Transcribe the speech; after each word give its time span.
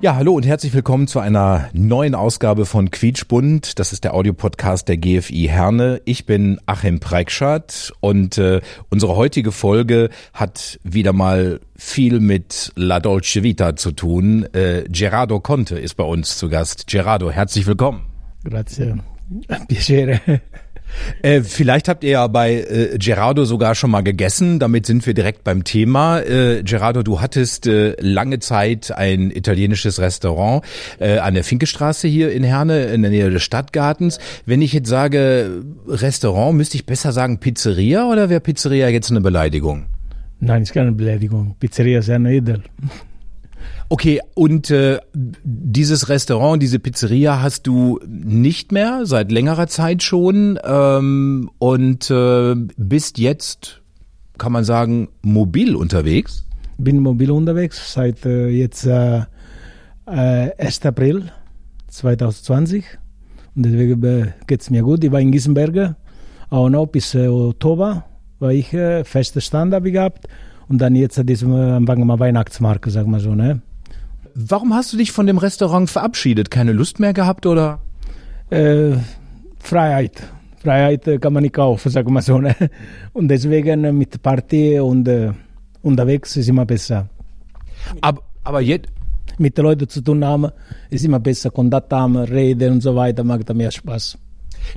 Ja, 0.00 0.14
hallo 0.14 0.34
und 0.34 0.46
herzlich 0.46 0.72
willkommen 0.74 1.08
zu 1.08 1.18
einer 1.18 1.70
neuen 1.72 2.14
Ausgabe 2.14 2.66
von 2.66 2.92
Quietschbund. 2.92 3.80
Das 3.80 3.92
ist 3.92 4.04
der 4.04 4.14
Audiopodcast 4.14 4.86
der 4.86 4.96
GFI 4.96 5.48
Herne. 5.50 6.00
Ich 6.04 6.24
bin 6.24 6.60
Achim 6.66 7.00
Preikschat 7.00 7.92
und 7.98 8.38
äh, 8.38 8.60
unsere 8.90 9.16
heutige 9.16 9.50
Folge 9.50 10.10
hat 10.32 10.78
wieder 10.84 11.12
mal 11.12 11.58
viel 11.74 12.20
mit 12.20 12.70
La 12.76 13.00
Dolce 13.00 13.42
Vita 13.42 13.74
zu 13.74 13.90
tun. 13.90 14.44
Äh, 14.52 14.84
Gerardo 14.88 15.40
Conte 15.40 15.76
ist 15.80 15.94
bei 15.94 16.04
uns 16.04 16.38
zu 16.38 16.48
Gast. 16.48 16.86
Gerardo, 16.86 17.32
herzlich 17.32 17.66
willkommen. 17.66 18.06
Grazie. 18.44 19.00
Piacere. 19.68 20.20
Äh, 21.22 21.42
vielleicht 21.42 21.88
habt 21.88 22.04
ihr 22.04 22.10
ja 22.10 22.26
bei 22.26 22.54
äh, 22.54 22.96
Gerardo 22.98 23.44
sogar 23.44 23.74
schon 23.74 23.90
mal 23.90 24.02
gegessen. 24.02 24.58
Damit 24.58 24.86
sind 24.86 25.06
wir 25.06 25.14
direkt 25.14 25.44
beim 25.44 25.64
Thema. 25.64 26.20
Äh, 26.20 26.62
Gerardo, 26.62 27.02
du 27.02 27.20
hattest 27.20 27.66
äh, 27.66 27.94
lange 28.00 28.38
Zeit 28.38 28.90
ein 28.92 29.30
italienisches 29.30 30.00
Restaurant 30.00 30.64
äh, 30.98 31.18
an 31.18 31.34
der 31.34 31.44
Finkestraße 31.44 32.08
hier 32.08 32.32
in 32.32 32.42
Herne 32.42 32.86
in 32.86 33.02
der 33.02 33.10
Nähe 33.10 33.30
des 33.30 33.42
Stadtgartens. 33.42 34.18
Wenn 34.46 34.62
ich 34.62 34.72
jetzt 34.72 34.88
sage 34.88 35.62
Restaurant, 35.86 36.56
müsste 36.56 36.76
ich 36.76 36.86
besser 36.86 37.12
sagen 37.12 37.38
Pizzeria 37.38 38.06
oder 38.08 38.30
wäre 38.30 38.40
Pizzeria 38.40 38.88
jetzt 38.88 39.10
eine 39.10 39.20
Beleidigung? 39.20 39.86
Nein, 40.40 40.62
ist 40.62 40.72
keine 40.72 40.92
Beleidigung. 40.92 41.56
Pizzeria 41.58 41.98
ist 41.98 42.10
eine 42.10 42.32
edel. 42.32 42.62
Okay, 43.90 44.20
und 44.34 44.70
äh, 44.70 44.98
dieses 45.14 46.10
Restaurant, 46.10 46.62
diese 46.62 46.78
Pizzeria 46.78 47.40
hast 47.40 47.66
du 47.66 47.98
nicht 48.06 48.70
mehr 48.70 49.06
seit 49.06 49.32
längerer 49.32 49.66
Zeit 49.66 50.02
schon 50.02 50.58
ähm, 50.62 51.50
und 51.58 52.10
äh, 52.10 52.54
bist 52.76 53.18
jetzt, 53.18 53.80
kann 54.36 54.52
man 54.52 54.64
sagen, 54.64 55.08
mobil 55.22 55.74
unterwegs. 55.74 56.44
Bin 56.76 56.98
mobil 56.98 57.30
unterwegs 57.30 57.94
seit 57.94 58.26
äh, 58.26 58.48
jetzt 58.48 58.84
äh, 58.84 59.22
äh, 60.06 60.52
1. 60.58 60.84
April 60.84 61.32
2020 61.88 62.84
und 63.56 63.62
deswegen 63.64 64.04
äh, 64.04 64.32
geht's 64.46 64.68
mir 64.68 64.82
gut. 64.82 65.02
Ich 65.02 65.10
war 65.10 65.20
in 65.20 65.32
Gießenberge, 65.32 65.96
auch 66.50 66.68
noch 66.68 66.86
bis 66.86 67.14
äh, 67.14 67.26
Oktober 67.26 68.04
war 68.38 68.52
ich 68.52 68.72
äh, 68.74 69.02
feste 69.04 69.40
Stand 69.40 69.72
habe 69.72 69.90
gehabt 69.90 70.28
und 70.68 70.78
dann 70.78 70.94
jetzt 70.94 71.18
an 71.18 71.26
diesem 71.26 71.52
äh, 71.52 71.80
mal 71.80 72.18
Weihnachtsmarkt, 72.18 72.90
sagen 72.90 73.10
wir 73.10 73.20
so, 73.20 73.34
ne? 73.34 73.62
Warum 74.40 74.72
hast 74.72 74.92
du 74.92 74.96
dich 74.96 75.10
von 75.10 75.26
dem 75.26 75.36
Restaurant 75.36 75.90
verabschiedet? 75.90 76.48
Keine 76.48 76.70
Lust 76.70 77.00
mehr 77.00 77.12
gehabt 77.12 77.44
oder? 77.44 77.80
Äh, 78.50 78.92
Freiheit. 79.58 80.22
Freiheit 80.62 81.08
äh, 81.08 81.18
kann 81.18 81.32
man 81.32 81.42
nicht 81.42 81.56
kaufen, 81.56 81.90
sagen 81.90 82.12
wir 82.12 82.22
so. 82.22 82.38
Ne? 82.38 82.54
Und 83.14 83.26
deswegen 83.26 83.82
äh, 83.82 83.90
mit 83.90 84.22
Party 84.22 84.78
und 84.78 85.08
äh, 85.08 85.32
unterwegs 85.82 86.36
ist 86.36 86.48
immer 86.48 86.64
besser. 86.64 87.08
Aber, 88.00 88.22
aber 88.44 88.60
jetzt, 88.60 88.86
Mit 89.38 89.58
den 89.58 89.64
Leuten 89.64 89.88
zu 89.88 90.02
tun 90.02 90.24
haben, 90.24 90.52
ist 90.88 91.04
immer 91.04 91.18
besser. 91.18 91.50
Kontakt 91.50 91.92
haben, 91.92 92.16
reden 92.16 92.74
und 92.74 92.80
so 92.80 92.94
weiter, 92.94 93.24
macht 93.24 93.52
mehr 93.52 93.72
Spaß. 93.72 94.18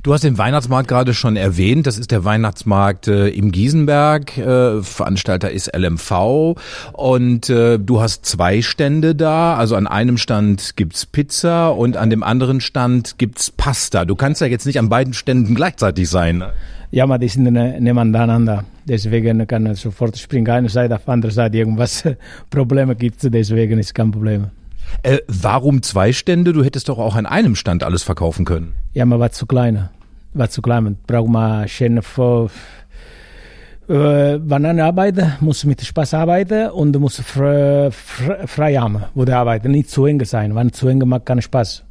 Du 0.02 0.12
hast 0.12 0.24
den 0.24 0.38
Weihnachtsmarkt 0.38 0.88
gerade 0.88 1.14
schon 1.14 1.36
erwähnt. 1.36 1.86
Das 1.86 1.98
ist 1.98 2.10
der 2.10 2.24
Weihnachtsmarkt 2.24 3.08
äh, 3.08 3.28
im 3.28 3.52
Giesenberg. 3.52 4.36
Äh, 4.38 4.82
Veranstalter 4.82 5.50
ist 5.50 5.74
LMV 5.76 6.56
und 6.92 7.50
äh, 7.50 7.78
du 7.78 8.00
hast 8.00 8.26
zwei 8.26 8.62
Stände 8.62 9.14
da. 9.14 9.56
Also 9.56 9.76
an 9.76 9.86
einem 9.86 10.18
Stand 10.18 10.76
gibt's 10.76 11.06
Pizza 11.06 11.70
und 11.70 11.96
an 11.96 12.10
dem 12.10 12.22
anderen 12.22 12.60
Stand 12.60 13.18
gibt's 13.18 13.50
Pasta. 13.50 14.04
Du 14.04 14.14
kannst 14.16 14.40
ja 14.40 14.46
jetzt 14.46 14.66
nicht 14.66 14.78
an 14.78 14.88
beiden 14.88 15.14
Ständen 15.14 15.54
gleichzeitig 15.54 16.08
sein. 16.08 16.38
ne? 16.38 16.52
Ja, 16.90 17.04
aber 17.04 17.18
die 17.18 17.28
sind 17.28 17.44
ne- 17.44 17.80
nebeneinander. 17.80 18.64
Deswegen 18.84 19.46
kann 19.46 19.64
er 19.64 19.74
sofort 19.74 20.18
springen. 20.18 20.50
Eine 20.50 20.68
Seite 20.68 20.96
auf 20.96 21.08
andere 21.08 21.32
Seite 21.32 21.56
irgendwas 21.56 22.04
Probleme 22.50 22.94
gibt, 22.94 23.16
deswegen 23.22 23.78
ist 23.78 23.94
kein 23.94 24.10
Problem. 24.10 24.48
Äh, 25.02 25.18
warum 25.26 25.82
zwei 25.82 26.12
Stände? 26.12 26.52
Du 26.52 26.62
hättest 26.64 26.88
doch 26.88 26.98
auch 26.98 27.16
an 27.16 27.26
einem 27.26 27.56
Stand 27.56 27.82
alles 27.82 28.02
verkaufen 28.02 28.44
können. 28.44 28.74
Ja, 28.92 29.04
man 29.04 29.18
war 29.20 29.32
zu 29.32 29.46
klein. 29.46 29.88
War 30.34 30.48
zu 30.50 30.62
klein. 30.62 30.84
Man 30.84 30.96
braucht 31.06 31.28
mal 31.28 31.68
schön 31.68 32.02
vor. 32.02 32.50
Äh, 33.88 34.38
wenn 34.40 34.64
einer 34.64 34.84
arbeitet, 34.84 35.40
muss 35.40 35.64
mit 35.64 35.82
Spaß 35.82 36.14
arbeiten 36.14 36.70
und 36.70 36.96
muss 36.98 37.20
frei, 37.20 37.90
frei, 37.90 38.76
haben, 38.76 39.02
wo 39.14 39.24
der 39.24 39.38
arbeitet. 39.38 39.70
Nicht 39.70 39.90
zu 39.90 40.06
eng 40.06 40.24
sein. 40.24 40.54
Wenn 40.54 40.72
zu 40.72 40.88
eng 40.88 41.06
macht 41.08 41.26
keinen 41.26 41.42
Spaß. 41.42 41.84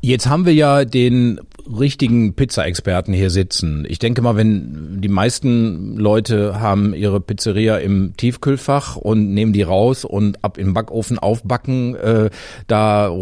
Jetzt 0.00 0.28
haben 0.28 0.46
wir 0.46 0.54
ja 0.54 0.84
den 0.84 1.40
richtigen 1.68 2.34
Pizza-Experten 2.34 3.12
hier 3.12 3.30
sitzen. 3.30 3.86
Ich 3.88 3.98
denke 3.98 4.22
mal, 4.22 4.36
wenn 4.36 5.00
die 5.00 5.08
meisten 5.08 5.96
Leute 5.96 6.60
haben 6.60 6.94
ihre 6.94 7.20
Pizzeria 7.20 7.78
im 7.78 8.14
Tiefkühlfach 8.16 8.96
und 8.96 9.34
nehmen 9.34 9.52
die 9.52 9.62
raus 9.62 10.04
und 10.04 10.44
ab 10.44 10.58
im 10.58 10.74
Backofen 10.74 11.18
aufbacken, 11.18 11.94
äh, 11.96 12.30
da 12.66 13.12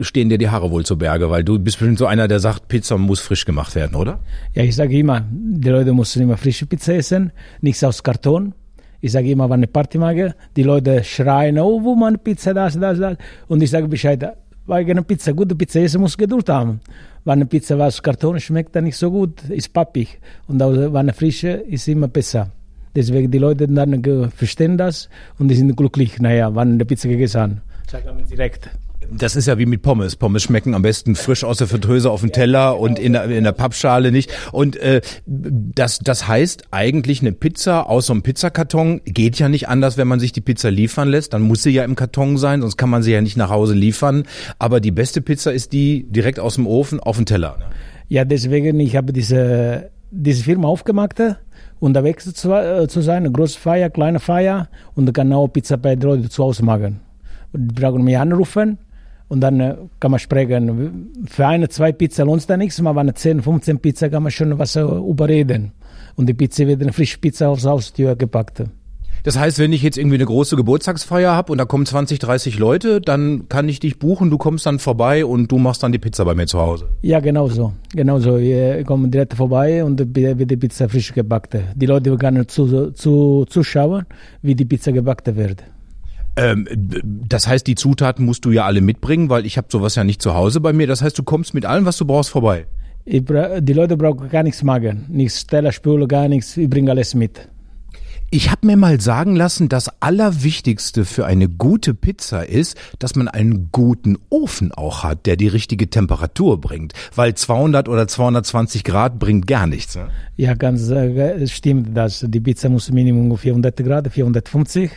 stehen 0.00 0.28
dir 0.28 0.38
die 0.38 0.50
Haare 0.50 0.70
wohl 0.70 0.84
zu 0.84 0.98
Berge, 0.98 1.30
weil 1.30 1.44
du 1.44 1.58
bist 1.58 1.78
bestimmt 1.78 1.98
so 1.98 2.06
einer, 2.06 2.28
der 2.28 2.40
sagt, 2.40 2.68
Pizza 2.68 2.96
muss 2.98 3.20
frisch 3.20 3.44
gemacht 3.44 3.74
werden, 3.74 3.96
oder? 3.96 4.20
Ja, 4.54 4.62
ich 4.62 4.76
sage 4.76 4.98
immer, 4.98 5.24
die 5.30 5.68
Leute 5.68 5.92
müssen 5.92 6.22
immer 6.22 6.36
frische 6.36 6.66
Pizza 6.66 6.94
essen, 6.94 7.32
nichts 7.60 7.82
aus 7.84 8.02
Karton. 8.02 8.54
Ich 9.00 9.12
sage 9.12 9.30
immer, 9.30 9.48
wenn 9.48 9.54
eine 9.54 9.66
Party 9.66 9.96
mache, 9.96 10.34
die 10.56 10.62
Leute 10.62 11.02
schreien, 11.04 11.58
oh, 11.58 11.82
wo 11.82 11.94
man 11.94 12.18
Pizza, 12.18 12.52
das, 12.52 12.78
das, 12.78 12.98
das. 12.98 13.16
Und 13.48 13.62
ich 13.62 13.70
sage 13.70 13.88
Bescheid, 13.88 14.36
weil 14.70 14.88
eine 14.88 15.02
Pizza, 15.02 15.32
gute 15.32 15.56
Pizza 15.56 15.80
essen 15.80 16.00
muss 16.00 16.16
Geduld 16.16 16.48
haben. 16.48 16.80
Wenn 17.24 17.32
eine 17.32 17.46
Pizza 17.46 17.76
aus 17.76 18.00
Karton 18.00 18.38
schmeckt, 18.38 18.76
dann 18.76 18.84
nicht 18.84 18.96
so 18.96 19.10
gut, 19.10 19.42
ist 19.50 19.72
pappig. 19.72 20.20
Und 20.46 20.60
wenn 20.60 20.96
eine 20.96 21.12
frische 21.12 21.48
ist 21.48 21.88
immer 21.88 22.06
besser. 22.06 22.50
Deswegen 22.94 23.32
die 23.32 23.38
Leute 23.38 23.66
dann 23.66 24.30
verstehen 24.30 24.78
das 24.78 25.08
und 25.40 25.48
die 25.48 25.56
sind 25.56 25.76
glücklich, 25.76 26.20
naja, 26.20 26.54
wenn 26.54 26.74
eine 26.74 26.84
Pizza 26.84 27.08
gegessen. 27.08 27.60
Sagen 27.90 28.16
wir 28.16 28.24
direkt. 28.24 28.70
Das 29.12 29.34
ist 29.34 29.46
ja 29.46 29.58
wie 29.58 29.66
mit 29.66 29.82
Pommes. 29.82 30.14
Pommes 30.14 30.44
schmecken 30.44 30.74
am 30.74 30.82
besten 30.82 31.16
frisch 31.16 31.42
aus 31.42 31.58
der 31.58 31.66
Fritteuse 31.66 32.10
auf 32.10 32.20
dem 32.20 32.30
Teller 32.30 32.78
und 32.78 32.98
in 32.98 33.12
der, 33.12 33.24
in 33.24 33.42
der 33.42 33.52
Pappschale 33.52 34.12
nicht. 34.12 34.30
Und 34.52 34.76
äh, 34.76 35.00
das, 35.26 35.98
das 35.98 36.28
heißt 36.28 36.64
eigentlich 36.70 37.20
eine 37.20 37.32
Pizza 37.32 37.88
aus 37.88 38.06
so 38.06 38.12
einem 38.12 38.22
Pizzakarton 38.22 39.00
geht 39.04 39.38
ja 39.38 39.48
nicht 39.48 39.68
anders, 39.68 39.96
wenn 39.96 40.06
man 40.06 40.20
sich 40.20 40.32
die 40.32 40.40
Pizza 40.40 40.70
liefern 40.70 41.08
lässt. 41.08 41.34
Dann 41.34 41.42
muss 41.42 41.62
sie 41.62 41.70
ja 41.70 41.84
im 41.84 41.96
Karton 41.96 42.38
sein, 42.38 42.60
sonst 42.60 42.76
kann 42.76 42.88
man 42.88 43.02
sie 43.02 43.12
ja 43.12 43.20
nicht 43.20 43.36
nach 43.36 43.50
Hause 43.50 43.74
liefern. 43.74 44.24
Aber 44.60 44.80
die 44.80 44.92
beste 44.92 45.20
Pizza 45.20 45.52
ist 45.52 45.72
die 45.72 46.06
direkt 46.08 46.38
aus 46.38 46.54
dem 46.54 46.68
Ofen 46.68 47.00
auf 47.00 47.16
dem 47.16 47.26
Teller. 47.26 47.56
ne? 47.58 47.64
Ja, 48.08 48.24
deswegen, 48.24 48.78
ich 48.78 48.96
habe 48.96 49.12
diese, 49.12 49.90
diese 50.10 50.44
Firma 50.44 50.68
aufgemacht, 50.68 51.18
äh, 51.18 51.34
unterwegs 51.80 52.32
zu, 52.32 52.52
äh, 52.52 52.86
zu 52.86 53.00
sein, 53.00 53.24
eine 53.24 53.32
große 53.32 53.58
Feier, 53.58 53.90
kleine 53.90 54.20
Feier 54.20 54.68
und 54.94 55.18
auch 55.32 55.48
Pizza 55.48 55.76
bei 55.76 55.94
Leuten 55.94 56.30
zu 56.30 56.44
Hause 56.44 56.64
machen. 56.64 57.00
Die 57.52 57.74
brauchen 57.74 58.04
mich 58.04 58.16
anrufen 58.16 58.78
und 59.30 59.40
dann 59.40 59.60
äh, 59.60 59.76
kann 60.00 60.10
man 60.10 60.20
sprechen. 60.20 61.08
Für 61.26 61.46
eine, 61.46 61.68
zwei 61.68 61.92
Pizza 61.92 62.24
lohnt 62.24 62.40
es 62.40 62.46
da 62.46 62.56
nichts, 62.56 62.80
aber 62.80 62.96
wenn 62.96 63.14
10, 63.14 63.42
15 63.42 63.78
Pizza 63.78 64.10
kann 64.10 64.24
man 64.24 64.32
schon 64.32 64.58
was 64.58 64.76
äh, 64.76 64.82
überreden. 64.82 65.72
Und 66.16 66.28
die 66.28 66.34
Pizza 66.34 66.66
wird 66.66 66.82
eine 66.82 66.92
frische 66.92 67.18
Pizza 67.18 67.48
aufs 67.48 67.64
Haustür 67.64 68.16
gepackt. 68.16 68.64
Das 69.22 69.38
heißt, 69.38 69.58
wenn 69.58 69.72
ich 69.72 69.82
jetzt 69.82 69.98
irgendwie 69.98 70.16
eine 70.16 70.24
große 70.24 70.56
Geburtstagsfeier 70.56 71.32
habe 71.32 71.52
und 71.52 71.58
da 71.58 71.64
kommen 71.64 71.86
20, 71.86 72.18
30 72.18 72.58
Leute, 72.58 73.00
dann 73.00 73.48
kann 73.48 73.68
ich 73.68 73.78
dich 73.78 73.98
buchen, 73.98 74.30
du 74.30 74.38
kommst 74.38 74.66
dann 74.66 74.78
vorbei 74.78 75.24
und 75.24 75.52
du 75.52 75.58
machst 75.58 75.82
dann 75.82 75.92
die 75.92 75.98
Pizza 75.98 76.24
bei 76.24 76.34
mir 76.34 76.46
zu 76.46 76.58
Hause. 76.58 76.88
Ja, 77.02 77.20
genau 77.20 77.46
so. 77.48 77.72
Genau 77.94 78.18
so. 78.18 78.38
Wir 78.38 78.82
kommen 78.84 79.10
direkt 79.10 79.34
vorbei 79.34 79.84
und 79.84 80.00
wird 80.16 80.50
die 80.50 80.56
Pizza 80.56 80.88
frisch 80.88 81.12
gebackt. 81.12 81.56
Die 81.76 81.86
Leute 81.86 82.16
können 82.16 82.48
zu, 82.48 82.90
zu, 82.92 83.44
zuschauen, 83.48 84.06
wie 84.42 84.56
die 84.56 84.64
Pizza 84.64 84.90
gebackt 84.90 85.36
wird. 85.36 85.62
Ähm, 86.40 86.66
das 87.28 87.46
heißt, 87.46 87.66
die 87.66 87.74
Zutaten 87.74 88.24
musst 88.24 88.44
du 88.46 88.50
ja 88.50 88.64
alle 88.64 88.80
mitbringen, 88.80 89.28
weil 89.28 89.44
ich 89.44 89.58
habe 89.58 89.68
sowas 89.70 89.94
ja 89.94 90.04
nicht 90.04 90.22
zu 90.22 90.34
Hause 90.34 90.60
bei 90.60 90.72
mir. 90.72 90.86
Das 90.86 91.02
heißt, 91.02 91.18
du 91.18 91.22
kommst 91.22 91.52
mit 91.52 91.66
allem, 91.66 91.84
was 91.84 91.98
du 91.98 92.06
brauchst, 92.06 92.30
vorbei. 92.30 92.66
Ich 93.04 93.24
bra 93.24 93.60
die 93.60 93.72
Leute 93.72 93.96
brauchen 93.96 94.28
gar 94.28 94.42
nichts 94.42 94.62
machen. 94.62 95.06
Nichts 95.08 95.46
Teller, 95.46 95.72
Spüle, 95.72 96.06
gar 96.06 96.28
nichts. 96.28 96.56
Ich 96.56 96.68
bringe 96.68 96.90
alles 96.90 97.14
mit. 97.14 97.48
Ich 98.32 98.48
habe 98.48 98.64
mir 98.64 98.76
mal 98.76 99.00
sagen 99.00 99.34
lassen, 99.34 99.68
das 99.68 99.90
Allerwichtigste 100.00 101.04
für 101.04 101.26
eine 101.26 101.48
gute 101.48 101.94
Pizza 101.94 102.48
ist, 102.48 102.78
dass 103.00 103.16
man 103.16 103.26
einen 103.26 103.70
guten 103.72 104.18
Ofen 104.28 104.70
auch 104.70 105.02
hat, 105.02 105.26
der 105.26 105.36
die 105.36 105.48
richtige 105.48 105.90
Temperatur 105.90 106.60
bringt. 106.60 106.92
Weil 107.14 107.34
200 107.34 107.88
oder 107.88 108.06
220 108.06 108.84
Grad 108.84 109.18
bringt 109.18 109.48
gar 109.48 109.66
nichts. 109.66 109.96
Ne? 109.96 110.10
Ja, 110.36 110.54
ganz 110.54 110.88
äh, 110.90 111.44
stimmt 111.48 111.96
das. 111.96 112.24
Die 112.26 112.40
Pizza 112.40 112.68
muss 112.68 112.92
Minimum 112.92 113.36
400 113.36 113.76
Grad, 113.78 114.08
450. 114.08 114.90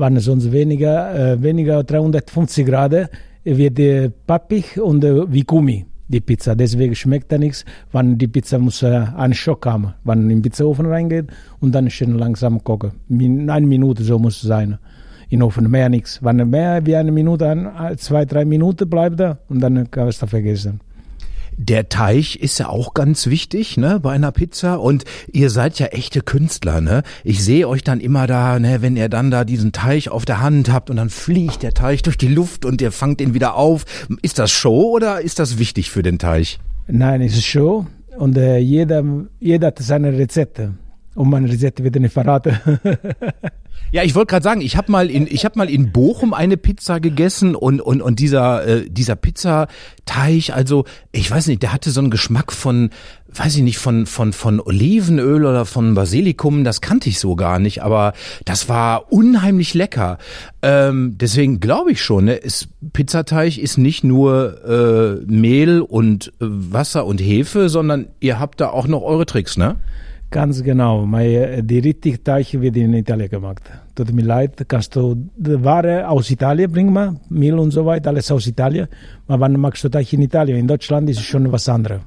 Wenn 0.00 0.18
sonst 0.18 0.50
weniger, 0.50 1.14
äh, 1.14 1.42
weniger 1.42 1.84
350 1.84 2.64
Grad 2.64 3.10
wird 3.44 3.78
äh, 3.78 4.08
pappig 4.26 4.80
und 4.80 5.04
äh, 5.04 5.30
wie 5.30 5.42
Gummi, 5.42 5.84
die 6.08 6.22
Pizza. 6.22 6.54
Deswegen 6.54 6.94
schmeckt 6.94 7.30
er 7.32 7.38
nichts, 7.38 7.66
wenn 7.92 8.16
die 8.16 8.26
Pizza 8.26 8.58
muss 8.58 8.82
äh, 8.82 9.04
einen 9.14 9.34
Schock 9.34 9.66
haben, 9.66 9.92
wenn 10.04 10.22
in 10.22 10.28
den 10.30 10.42
Pizzaofen 10.42 10.86
reingeht 10.86 11.26
und 11.60 11.74
dann 11.74 11.90
schön 11.90 12.16
langsam 12.16 12.64
kochen. 12.64 12.92
Min 13.08 13.50
eine 13.50 13.66
Minute 13.66 14.02
so 14.02 14.18
muss 14.18 14.36
es 14.36 14.48
sein. 14.48 14.78
In 15.28 15.42
Ofen 15.42 15.70
mehr 15.70 15.90
nichts. 15.90 16.18
Wenn 16.24 16.38
er 16.38 16.46
mehr 16.46 16.86
wie 16.86 16.96
eine 16.96 17.12
Minute, 17.12 17.46
ein, 17.46 17.98
zwei, 17.98 18.24
drei 18.24 18.46
Minuten 18.46 18.88
bleibt 18.88 19.20
er 19.20 19.36
und 19.50 19.60
dann 19.60 19.90
kann 19.90 20.08
es 20.08 20.18
da 20.18 20.26
vergessen. 20.26 20.80
Der 21.62 21.90
Teig 21.90 22.36
ist 22.36 22.58
ja 22.58 22.70
auch 22.70 22.94
ganz 22.94 23.26
wichtig, 23.26 23.76
ne, 23.76 24.00
bei 24.00 24.12
einer 24.12 24.32
Pizza. 24.32 24.80
Und 24.80 25.04
ihr 25.30 25.50
seid 25.50 25.78
ja 25.78 25.88
echte 25.88 26.22
Künstler, 26.22 26.80
ne? 26.80 27.02
Ich 27.22 27.44
sehe 27.44 27.68
euch 27.68 27.84
dann 27.84 28.00
immer 28.00 28.26
da, 28.26 28.58
ne, 28.58 28.80
wenn 28.80 28.96
ihr 28.96 29.10
dann 29.10 29.30
da 29.30 29.44
diesen 29.44 29.70
Teig 29.70 30.08
auf 30.08 30.24
der 30.24 30.40
Hand 30.40 30.72
habt 30.72 30.88
und 30.88 30.96
dann 30.96 31.10
fliegt 31.10 31.62
der 31.62 31.74
Teig 31.74 32.02
durch 32.04 32.16
die 32.16 32.28
Luft 32.28 32.64
und 32.64 32.80
ihr 32.80 32.92
fangt 32.92 33.20
ihn 33.20 33.34
wieder 33.34 33.56
auf. 33.56 33.84
Ist 34.22 34.38
das 34.38 34.50
Show 34.50 34.92
oder 34.94 35.20
ist 35.20 35.38
das 35.38 35.58
wichtig 35.58 35.90
für 35.90 36.02
den 36.02 36.18
Teig? 36.18 36.56
Nein, 36.86 37.20
es 37.20 37.34
ist 37.34 37.44
Show 37.44 37.86
und 38.16 38.38
äh, 38.38 38.56
jeder, 38.56 39.04
jeder 39.38 39.66
hat 39.66 39.80
seine 39.80 40.16
Rezepte. 40.16 40.72
Und 41.14 41.28
meine 41.28 41.46
Rezepte 41.46 41.84
wird 41.84 41.96
nicht 41.96 42.14
verraten. 42.14 42.58
Ja, 43.92 44.04
ich 44.04 44.14
wollte 44.14 44.30
gerade 44.30 44.44
sagen, 44.44 44.60
ich 44.60 44.76
habe 44.76 44.92
mal 44.92 45.10
in 45.10 45.26
ich 45.26 45.44
habe 45.44 45.58
mal 45.58 45.68
in 45.68 45.90
Bochum 45.90 46.32
eine 46.32 46.56
Pizza 46.56 47.00
gegessen 47.00 47.56
und 47.56 47.80
und 47.80 48.00
und 48.00 48.20
dieser 48.20 48.64
äh, 48.64 48.88
dieser 48.88 49.16
Pizzateig, 49.16 50.50
also 50.50 50.84
ich 51.10 51.28
weiß 51.28 51.48
nicht, 51.48 51.62
der 51.62 51.72
hatte 51.72 51.90
so 51.90 52.00
einen 52.00 52.10
Geschmack 52.10 52.52
von 52.52 52.90
weiß 53.34 53.56
ich 53.56 53.62
nicht 53.62 53.78
von 53.78 54.06
von 54.06 54.32
von 54.32 54.60
Olivenöl 54.60 55.44
oder 55.44 55.64
von 55.64 55.94
Basilikum, 55.94 56.62
das 56.62 56.80
kannte 56.80 57.08
ich 57.08 57.18
so 57.18 57.34
gar 57.34 57.58
nicht, 57.58 57.82
aber 57.82 58.12
das 58.44 58.68
war 58.68 59.12
unheimlich 59.12 59.74
lecker. 59.74 60.18
Ähm, 60.62 61.16
deswegen 61.18 61.58
glaube 61.58 61.90
ich 61.90 62.02
schon, 62.02 62.26
ne, 62.26 62.34
ist, 62.34 62.68
Pizzateig 62.92 63.58
ist 63.58 63.76
nicht 63.76 64.04
nur 64.04 64.64
äh, 64.64 65.24
Mehl 65.26 65.80
und 65.80 66.28
äh, 66.28 66.32
Wasser 66.40 67.06
und 67.06 67.20
Hefe, 67.20 67.68
sondern 67.68 68.06
ihr 68.20 68.38
habt 68.38 68.60
da 68.60 68.70
auch 68.70 68.86
noch 68.86 69.02
eure 69.02 69.26
Tricks, 69.26 69.56
ne? 69.56 69.76
Ganz 70.30 70.62
genau. 70.62 71.06
Meine, 71.06 71.62
die 71.64 71.80
richtige 71.80 72.22
Teig 72.22 72.52
wird 72.52 72.76
in 72.76 72.94
Italien 72.94 73.28
gemacht. 73.28 73.62
Tut 73.96 74.12
mir 74.12 74.22
leid, 74.22 74.64
kannst 74.68 74.94
du 74.94 75.28
die 75.36 75.62
Ware 75.64 76.08
aus 76.08 76.30
Italien 76.30 76.70
bringen, 76.70 77.18
Mehl 77.28 77.58
und 77.58 77.72
so 77.72 77.84
weiter, 77.84 78.10
alles 78.10 78.30
aus 78.30 78.46
Italien. 78.46 78.86
Aber 79.26 79.40
wann 79.40 79.58
machst 79.58 79.82
du 79.82 79.88
Teig 79.88 80.12
in 80.12 80.22
Italien? 80.22 80.58
In 80.58 80.68
Deutschland 80.68 81.10
ist 81.10 81.18
es 81.18 81.24
schon 81.24 81.50
was 81.50 81.68
anderes. 81.68 82.00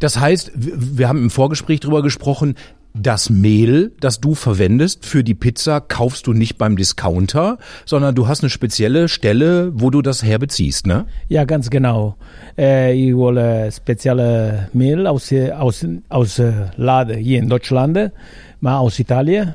Das 0.00 0.18
heißt, 0.18 0.52
wir 0.54 1.08
haben 1.08 1.18
im 1.18 1.30
Vorgespräch 1.30 1.80
drüber 1.80 2.02
gesprochen, 2.02 2.54
das 2.94 3.30
Mehl, 3.30 3.92
das 4.00 4.20
du 4.20 4.34
verwendest 4.34 5.04
für 5.06 5.22
die 5.22 5.34
Pizza, 5.34 5.80
kaufst 5.80 6.26
du 6.26 6.32
nicht 6.32 6.58
beim 6.58 6.76
Discounter, 6.76 7.58
sondern 7.84 8.14
du 8.14 8.28
hast 8.28 8.42
eine 8.42 8.50
spezielle 8.50 9.08
Stelle, 9.08 9.70
wo 9.74 9.90
du 9.90 10.02
das 10.02 10.22
herbeziehst, 10.22 10.86
ne? 10.86 11.06
Ja, 11.28 11.44
ganz 11.44 11.70
genau. 11.70 12.16
Äh, 12.56 12.94
ich 12.94 13.14
hole 13.14 13.70
spezielle 13.72 14.68
Mehl 14.72 15.06
aus, 15.06 15.32
aus, 15.32 15.86
aus 16.08 16.42
Laden 16.76 17.18
hier 17.18 17.38
in 17.38 17.48
Deutschland, 17.48 18.12
mal 18.60 18.78
aus 18.78 18.98
Italien. 18.98 19.54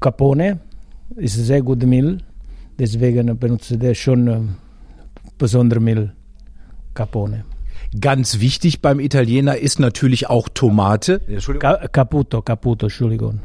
Capone 0.00 0.60
ist 1.16 1.34
sehr 1.34 1.62
gutes 1.62 1.88
Mehl, 1.88 2.18
deswegen 2.78 3.38
benutze 3.38 3.76
ich 3.80 4.00
schon 4.00 4.28
äh, 4.28 4.40
besondere 5.38 5.80
Mehl. 5.80 6.12
Capone. 6.94 7.44
Ganz 7.98 8.40
wichtig 8.40 8.82
beim 8.82 9.00
Italiener 9.00 9.56
ist 9.56 9.80
natürlich 9.80 10.28
auch 10.28 10.48
Tomate. 10.48 11.20
Ca 11.58 11.88
Caputo, 11.88 12.42
Caputo, 12.42 12.86
Entschuldigung. 12.86 13.40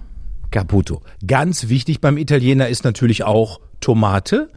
Caputo. 0.51 1.01
Ganz 1.25 1.69
wichtig 1.69 2.01
beim 2.01 2.17
Italiener 2.17 2.67
ist 2.67 2.83
natürlich 2.83 3.23
auch 3.23 3.59
Tomate. 3.79 4.49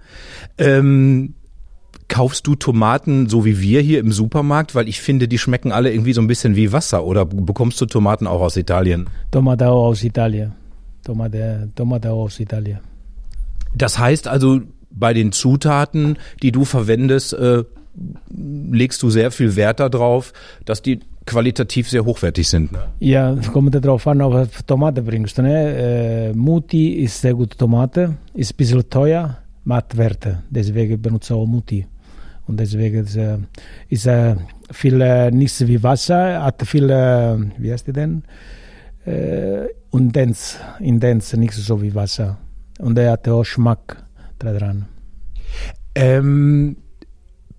Ähm, 0.58 1.34
kaufst 2.08 2.46
du 2.46 2.54
Tomaten 2.54 3.28
so 3.28 3.44
wie 3.44 3.60
wir 3.60 3.80
hier 3.80 4.00
im 4.00 4.12
Supermarkt? 4.12 4.74
Weil 4.74 4.88
ich 4.88 5.00
finde, 5.00 5.28
die 5.28 5.38
schmecken 5.38 5.72
alle 5.72 5.92
irgendwie 5.92 6.12
so 6.12 6.20
ein 6.20 6.26
bisschen 6.26 6.56
wie 6.56 6.72
Wasser. 6.72 7.04
Oder 7.04 7.24
bekommst 7.24 7.80
du 7.80 7.86
Tomaten 7.86 8.26
auch 8.26 8.40
aus 8.40 8.56
Italien? 8.56 9.08
Tomate 9.30 9.68
auch 9.68 9.86
aus 9.86 10.02
Italien. 10.02 10.52
Tomate, 11.04 11.70
Tomate 11.74 12.10
auch 12.10 12.24
aus 12.24 12.40
Italien. 12.40 12.80
Das 13.74 13.98
heißt 13.98 14.26
also, 14.26 14.60
bei 14.90 15.14
den 15.14 15.32
Zutaten, 15.32 16.18
die 16.42 16.52
du 16.52 16.64
verwendest, 16.64 17.34
äh, 17.34 17.64
legst 18.36 19.02
du 19.02 19.10
sehr 19.10 19.30
viel 19.30 19.56
Wert 19.56 19.80
darauf, 19.80 20.32
dass 20.64 20.82
die 20.82 21.00
qualitativ 21.24 21.90
sehr 21.90 22.04
hochwertig 22.04 22.48
sind. 22.48 22.72
Ne? 22.72 22.78
Ja, 23.00 23.36
kommt 23.52 23.74
darauf 23.74 24.06
an, 24.06 24.22
ob 24.22 24.32
du 24.32 24.62
Tomate 24.66 25.02
bringst. 25.02 25.38
Ne? 25.38 26.30
Äh, 26.30 26.32
Muti 26.32 26.94
ist 27.02 27.20
sehr 27.20 27.34
gute 27.34 27.56
Tomate, 27.56 28.16
ist 28.34 28.52
ein 28.52 28.56
bisschen 28.56 28.88
teuer, 28.88 29.38
macht 29.64 29.96
Werte. 29.96 30.42
Deswegen 30.50 31.00
benutze 31.00 31.34
ich 31.34 31.40
auch 31.40 31.46
Muti. 31.46 31.86
Und 32.46 32.60
deswegen 32.60 33.04
ist, 33.04 33.16
äh, 33.16 33.38
ist 33.88 34.06
äh, 34.06 34.36
viel 34.70 35.00
äh, 35.00 35.30
nichts 35.32 35.66
wie 35.66 35.82
Wasser, 35.82 36.44
hat 36.44 36.62
viel, 36.62 36.88
äh, 36.90 37.36
wie 37.58 37.72
heißt 37.72 37.88
die 37.88 37.92
denn? 37.92 38.22
Äh, 39.04 39.66
intens, 39.92 40.58
intens, 40.78 41.32
nicht 41.32 41.54
so 41.54 41.82
wie 41.82 41.94
Wasser. 41.94 42.38
Und 42.78 42.98
er 42.98 43.12
hat 43.12 43.28
auch 43.28 43.40
Geschmack 43.40 44.04
dran. 44.38 44.86
Ähm, 45.94 46.76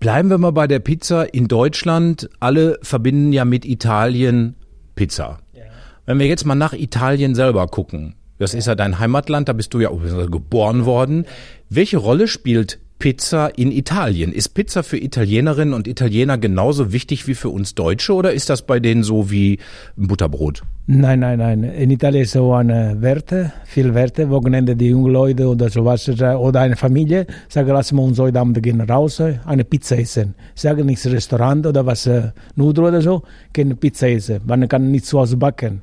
Bleiben 0.00 0.30
wir 0.30 0.38
mal 0.38 0.52
bei 0.52 0.68
der 0.68 0.78
Pizza 0.78 1.34
in 1.34 1.48
Deutschland. 1.48 2.30
Alle 2.38 2.78
verbinden 2.82 3.32
ja 3.32 3.44
mit 3.44 3.64
Italien 3.64 4.54
Pizza. 4.94 5.38
Ja. 5.54 5.62
Wenn 6.06 6.18
wir 6.20 6.26
jetzt 6.26 6.44
mal 6.44 6.54
nach 6.54 6.72
Italien 6.72 7.34
selber 7.34 7.66
gucken, 7.66 8.14
das 8.38 8.54
ist 8.54 8.66
ja 8.66 8.76
dein 8.76 9.00
Heimatland, 9.00 9.48
da 9.48 9.52
bist 9.52 9.74
du 9.74 9.80
ja 9.80 9.90
geboren 9.90 10.84
worden. 10.84 11.26
Welche 11.68 11.96
Rolle 11.96 12.28
spielt 12.28 12.78
Pizza 12.98 13.46
in 13.56 13.70
Italien? 13.70 14.32
Ist 14.32 14.54
Pizza 14.54 14.82
für 14.82 14.98
Italienerinnen 14.98 15.72
und 15.72 15.86
Italiener 15.86 16.36
genauso 16.36 16.92
wichtig 16.92 17.28
wie 17.28 17.34
für 17.34 17.48
uns 17.48 17.74
Deutsche 17.74 18.12
oder 18.12 18.32
ist 18.32 18.50
das 18.50 18.62
bei 18.62 18.80
denen 18.80 19.04
so 19.04 19.30
wie 19.30 19.58
Butterbrot? 19.96 20.62
Nein, 20.86 21.20
nein, 21.20 21.38
nein. 21.38 21.62
In 21.62 21.90
Italien 21.90 22.22
ist 22.22 22.32
so 22.32 22.52
eine 22.52 22.96
Werte, 23.00 23.52
viel 23.66 23.94
Werte. 23.94 24.30
Wochenende 24.30 24.74
die 24.74 24.88
jungen 24.88 25.12
Leute 25.12 25.46
oder 25.46 25.70
sowas 25.70 26.08
oder 26.08 26.60
eine 26.60 26.76
Familie 26.76 27.26
sagen, 27.48 27.68
lass 27.68 27.92
mal 27.92 28.02
uns 28.02 28.18
heute 28.18 28.40
Abend 28.40 28.60
gehen 28.62 28.80
raus, 28.80 29.20
eine 29.20 29.64
Pizza 29.64 29.98
essen. 29.98 30.34
Sagen 30.54 30.86
nicht 30.86 31.06
Restaurant 31.06 31.66
oder 31.66 31.86
was, 31.86 32.10
Nudeln 32.56 32.88
oder 32.88 33.02
so, 33.02 33.22
gehen 33.52 33.76
Pizza 33.76 34.08
essen. 34.08 34.40
Man 34.46 34.66
kann 34.68 34.90
nicht 34.90 35.06
zu 35.06 35.20
Hause 35.20 35.36
backen 35.36 35.82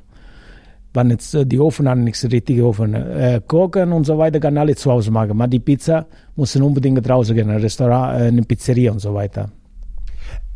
wenn 0.96 1.10
jetzt 1.10 1.34
äh, 1.34 1.46
die 1.46 1.60
Ofen 1.60 1.88
haben, 1.88 2.02
nichts 2.02 2.24
richtig 2.24 2.60
Ofen 2.62 2.94
äh, 2.94 3.40
kochen 3.46 3.92
und 3.92 4.04
so 4.04 4.18
weiter, 4.18 4.40
kann 4.40 4.58
alle 4.58 4.74
zu 4.74 4.90
Hause 4.90 5.10
machen. 5.10 5.30
Aber 5.32 5.46
die 5.46 5.60
Pizza 5.60 6.06
muss 6.34 6.56
unbedingt 6.56 7.06
draußen 7.06 7.34
gehen, 7.34 7.50
ein 7.50 7.60
Restaurant, 7.60 8.20
äh, 8.20 8.26
eine 8.28 8.42
Pizzeria 8.42 8.92
und 8.92 9.00
so 9.00 9.14
weiter. 9.14 9.50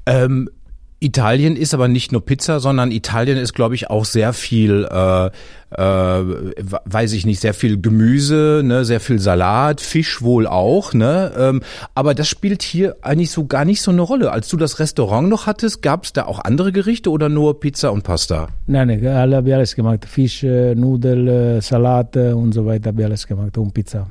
Ähm, 0.07 0.49
Italien 1.03 1.57
ist 1.57 1.73
aber 1.73 1.89
nicht 1.89 2.13
nur 2.13 2.25
Pizza, 2.25 2.61
sondern 2.61 2.91
Italien 2.91 3.39
ist, 3.39 3.55
glaube 3.55 3.75
ich, 3.75 3.89
auch 3.89 4.05
sehr 4.05 4.35
viel, 4.35 4.87
äh, 4.91 5.27
äh, 5.27 6.25
weiß 6.85 7.15
ich 7.15 7.25
nicht, 7.25 7.41
sehr 7.41 7.55
viel 7.55 7.81
Gemüse, 7.81 8.61
ne, 8.63 8.85
sehr 8.85 9.01
viel 9.01 9.19
Salat, 9.19 9.81
Fisch 9.81 10.21
wohl 10.21 10.47
auch, 10.47 10.93
ne. 10.93 11.33
Ähm, 11.39 11.63
aber 11.95 12.15
das 12.15 12.29
spielt 12.29 12.63
hier 12.63 12.97
eigentlich 13.01 13.31
so 13.31 13.47
gar 13.47 13.65
nicht 13.65 13.81
so 13.81 13.91
eine 13.91 14.03
Rolle. 14.03 14.31
Als 14.31 14.49
du 14.49 14.59
das 14.59 14.79
Restaurant 14.79 15.31
noch 15.31 15.47
hattest, 15.47 15.81
gab 15.81 16.05
es 16.05 16.13
da 16.13 16.27
auch 16.27 16.39
andere 16.45 16.71
Gerichte 16.71 17.11
oder 17.11 17.31
nur 17.31 17.61
Pizza 17.61 17.93
und 17.93 18.03
Pasta? 18.03 18.49
Nein, 18.67 18.89
nein, 18.89 19.07
alle 19.07 19.37
habe 19.37 19.55
alles 19.55 19.75
gemacht. 19.75 20.05
Fisch, 20.05 20.43
Nudeln, 20.43 21.63
Salat 21.63 22.15
und 22.17 22.53
so 22.53 22.67
weiter 22.67 22.89
habe 22.89 23.01
ich 23.01 23.07
alles 23.07 23.27
gemacht 23.27 23.57
und 23.57 23.73
Pizza. 23.73 24.07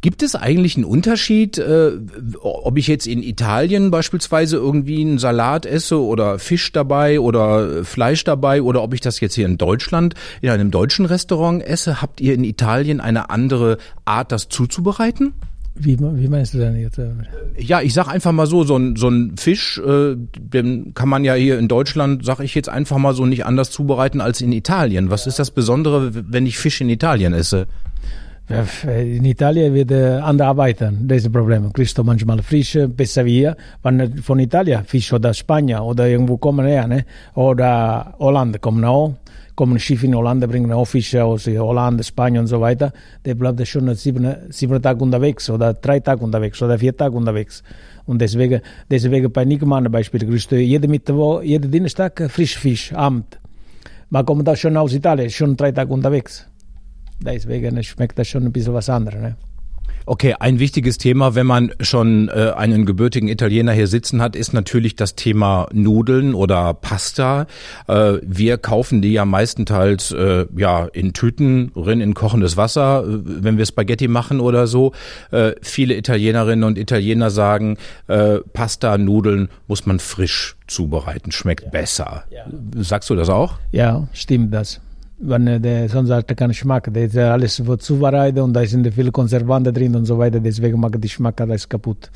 Gibt 0.00 0.22
es 0.22 0.34
eigentlich 0.34 0.76
einen 0.76 0.84
Unterschied, 0.84 1.58
äh, 1.58 1.92
ob 2.40 2.76
ich 2.78 2.86
jetzt 2.86 3.06
in 3.06 3.22
Italien 3.22 3.90
beispielsweise 3.90 4.56
irgendwie 4.56 5.00
einen 5.00 5.18
Salat 5.18 5.66
esse 5.66 6.00
oder 6.00 6.38
Fisch 6.38 6.72
dabei 6.72 7.20
oder 7.20 7.84
Fleisch 7.84 8.24
dabei 8.24 8.62
oder 8.62 8.82
ob 8.82 8.94
ich 8.94 9.00
das 9.00 9.20
jetzt 9.20 9.34
hier 9.34 9.46
in 9.46 9.58
Deutschland 9.58 10.14
in 10.42 10.50
einem 10.50 10.70
deutschen 10.70 11.06
Restaurant 11.06 11.62
esse? 11.62 12.02
Habt 12.02 12.20
ihr 12.20 12.34
in 12.34 12.44
Italien 12.44 13.00
eine 13.00 13.30
andere 13.30 13.78
Art, 14.04 14.32
das 14.32 14.48
zuzubereiten? 14.48 15.34
Wie, 15.76 15.98
wie 15.98 16.28
meinst 16.28 16.54
du 16.54 16.58
denn 16.58 16.78
jetzt? 16.78 17.00
Ja, 17.58 17.80
ich 17.80 17.94
sag 17.94 18.06
einfach 18.06 18.30
mal 18.30 18.46
so, 18.46 18.62
so 18.62 18.76
ein, 18.76 18.94
so 18.94 19.08
ein 19.08 19.36
Fisch, 19.36 19.78
äh, 19.78 20.14
den 20.16 20.94
kann 20.94 21.08
man 21.08 21.24
ja 21.24 21.34
hier 21.34 21.58
in 21.58 21.66
Deutschland, 21.66 22.24
sag 22.24 22.38
ich 22.38 22.54
jetzt 22.54 22.68
einfach 22.68 22.98
mal 22.98 23.12
so, 23.12 23.26
nicht 23.26 23.44
anders 23.44 23.72
zubereiten 23.72 24.20
als 24.20 24.40
in 24.40 24.52
Italien. 24.52 25.10
Was 25.10 25.26
ist 25.26 25.40
das 25.40 25.50
Besondere, 25.50 26.12
wenn 26.14 26.46
ich 26.46 26.58
Fisch 26.58 26.80
in 26.80 26.88
Italien 26.88 27.32
esse? 27.32 27.66
In 28.46 29.24
Italien 29.24 29.72
wird 29.72 29.90
äh, 29.90 30.18
anders 30.20 30.48
arbeiten, 30.48 31.08
das 31.08 31.18
ist 31.18 31.26
das 31.26 31.32
Problem. 31.32 31.72
Kriegst 31.72 31.96
du 31.96 32.04
manchmal 32.04 32.42
frisch, 32.42 32.76
besser 32.88 33.24
wie 33.24 33.38
hier. 33.38 33.56
Wenn 33.82 34.18
von 34.18 34.38
Italien 34.38 34.84
Fisch 34.84 35.14
oder 35.14 35.32
Spanien 35.32 35.80
oder 35.80 36.06
irgendwo 36.06 36.36
kommen 36.36 36.66
her, 36.66 36.86
ne? 36.86 37.06
oder 37.36 38.14
Holland 38.18 38.60
kommen 38.60 38.84
auch, 38.84 39.14
kommen 39.54 39.78
Schiffe 39.78 40.04
in 40.04 40.14
Holland, 40.14 40.46
bringen 40.46 40.70
auch 40.72 40.84
Fische 40.84 41.24
aus 41.24 41.46
Holland, 41.46 42.04
Spanien 42.04 42.42
und 42.42 42.46
so 42.48 42.60
weiter. 42.60 42.92
Der 43.24 43.34
bleibt 43.34 43.66
schon 43.66 43.94
sieben, 43.94 44.36
sieben 44.50 44.82
Tage 44.82 45.02
unterwegs 45.02 45.48
oder 45.48 45.72
drei 45.72 46.00
Tage 46.00 46.22
unterwegs 46.22 46.60
oder 46.60 46.78
vier 46.78 46.94
Tage 46.94 47.16
unterwegs. 47.16 47.62
Und 48.04 48.20
deswegen, 48.20 48.60
deswegen 48.90 49.32
bei 49.32 49.46
Nickmann 49.46 49.90
Beispiel 49.90 50.20
kriegst 50.20 50.52
du 50.52 50.56
jeden 50.56 50.90
Mittwoch, 50.90 51.40
jeden 51.40 51.70
Dienstag 51.70 52.30
frisch 52.30 52.58
Fisch, 52.58 52.92
Abend. 52.92 53.38
Man 54.10 54.26
kommt 54.26 54.46
da 54.46 54.54
schon 54.54 54.76
aus 54.76 54.92
Italien, 54.92 55.30
schon 55.30 55.56
drei 55.56 55.72
Tage 55.72 55.90
unterwegs. 55.90 56.46
Deswegen 57.20 57.82
schmeckt 57.82 58.18
das 58.18 58.28
schon 58.28 58.44
ein 58.44 58.52
bisschen 58.52 58.74
was 58.74 58.88
anderes. 58.88 59.20
Ne? 59.20 59.36
Okay, 60.06 60.34
ein 60.38 60.58
wichtiges 60.58 60.98
Thema, 60.98 61.34
wenn 61.34 61.46
man 61.46 61.72
schon 61.80 62.28
äh, 62.28 62.52
einen 62.54 62.84
gebürtigen 62.84 63.26
Italiener 63.26 63.72
hier 63.72 63.86
sitzen 63.86 64.20
hat, 64.20 64.36
ist 64.36 64.52
natürlich 64.52 64.96
das 64.96 65.14
Thema 65.14 65.66
Nudeln 65.72 66.34
oder 66.34 66.74
Pasta. 66.74 67.46
Äh, 67.88 68.18
wir 68.20 68.58
kaufen 68.58 69.00
die 69.00 69.14
ja 69.14 69.24
meistenteils 69.24 70.12
äh, 70.12 70.44
ja 70.54 70.84
in 70.92 71.14
Tüten, 71.14 71.72
rein 71.74 72.02
in 72.02 72.12
kochendes 72.12 72.58
Wasser, 72.58 73.02
äh, 73.02 73.18
wenn 73.24 73.56
wir 73.56 73.64
Spaghetti 73.64 74.06
machen 74.06 74.40
oder 74.40 74.66
so. 74.66 74.92
Äh, 75.30 75.52
viele 75.62 75.96
Italienerinnen 75.96 76.64
und 76.64 76.76
Italiener 76.76 77.30
sagen, 77.30 77.78
äh, 78.06 78.40
Pasta, 78.52 78.98
Nudeln 78.98 79.48
muss 79.68 79.86
man 79.86 80.00
frisch 80.00 80.56
zubereiten, 80.66 81.32
schmeckt 81.32 81.64
ja. 81.64 81.70
besser. 81.70 82.24
Ja. 82.30 82.44
Sagst 82.76 83.08
du 83.08 83.14
das 83.14 83.30
auch? 83.30 83.54
Ja, 83.72 84.06
stimmt 84.12 84.52
das 84.52 84.82
wenn 85.18 85.62
der 85.62 85.88
sonst 85.88 86.10
hat 86.10 86.30
er 86.30 86.34
keinen 86.34 86.48
Geschmack. 86.48 86.90
Das 86.92 87.04
ist 87.04 87.16
alles 87.16 87.66
wird 87.66 87.82
zubereitet 87.82 88.42
und 88.42 88.52
da 88.52 88.66
sind 88.66 88.92
viele 88.92 89.12
Konservanten 89.12 89.72
drin 89.72 89.94
und 89.94 90.04
so 90.04 90.18
weiter. 90.18 90.40
Deswegen 90.40 90.80
macht 90.80 90.94
der 90.94 91.00
Geschmack 91.00 91.40
alles 91.40 91.68
kaputt. 91.68 92.10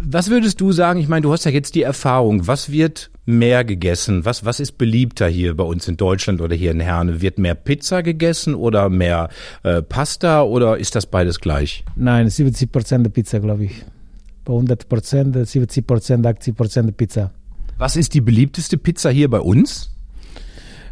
Was 0.00 0.28
würdest 0.28 0.60
du 0.60 0.72
sagen? 0.72 1.00
Ich 1.00 1.08
meine, 1.08 1.22
du 1.22 1.32
hast 1.32 1.44
ja 1.44 1.50
jetzt 1.50 1.74
die 1.74 1.82
Erfahrung. 1.82 2.46
Was 2.46 2.70
wird 2.70 3.10
mehr 3.24 3.64
gegessen? 3.64 4.24
Was, 4.24 4.44
was 4.44 4.60
ist 4.60 4.72
beliebter 4.76 5.28
hier 5.28 5.56
bei 5.56 5.64
uns 5.64 5.88
in 5.88 5.96
Deutschland 5.96 6.40
oder 6.40 6.54
hier 6.54 6.72
in 6.72 6.80
Herne? 6.80 7.22
Wird 7.22 7.38
mehr 7.38 7.54
Pizza 7.54 8.02
gegessen 8.02 8.54
oder 8.54 8.88
mehr 8.88 9.28
äh, 9.62 9.82
Pasta 9.82 10.42
oder 10.42 10.76
ist 10.76 10.94
das 10.94 11.06
beides 11.06 11.40
gleich? 11.40 11.84
Nein, 11.96 12.28
70 12.28 12.70
Prozent 12.70 13.12
Pizza, 13.12 13.40
glaube 13.40 13.64
ich. 13.64 13.84
Bei 14.44 14.52
100 14.52 14.88
Prozent, 14.88 15.46
70 15.46 15.86
Prozent, 15.86 16.26
80 16.26 16.56
Prozent 16.56 16.96
Pizza. 16.96 17.30
Was 17.78 17.96
ist 17.96 18.12
die 18.14 18.20
beliebteste 18.20 18.76
Pizza 18.76 19.10
hier 19.10 19.30
bei 19.30 19.40
uns? 19.40 19.93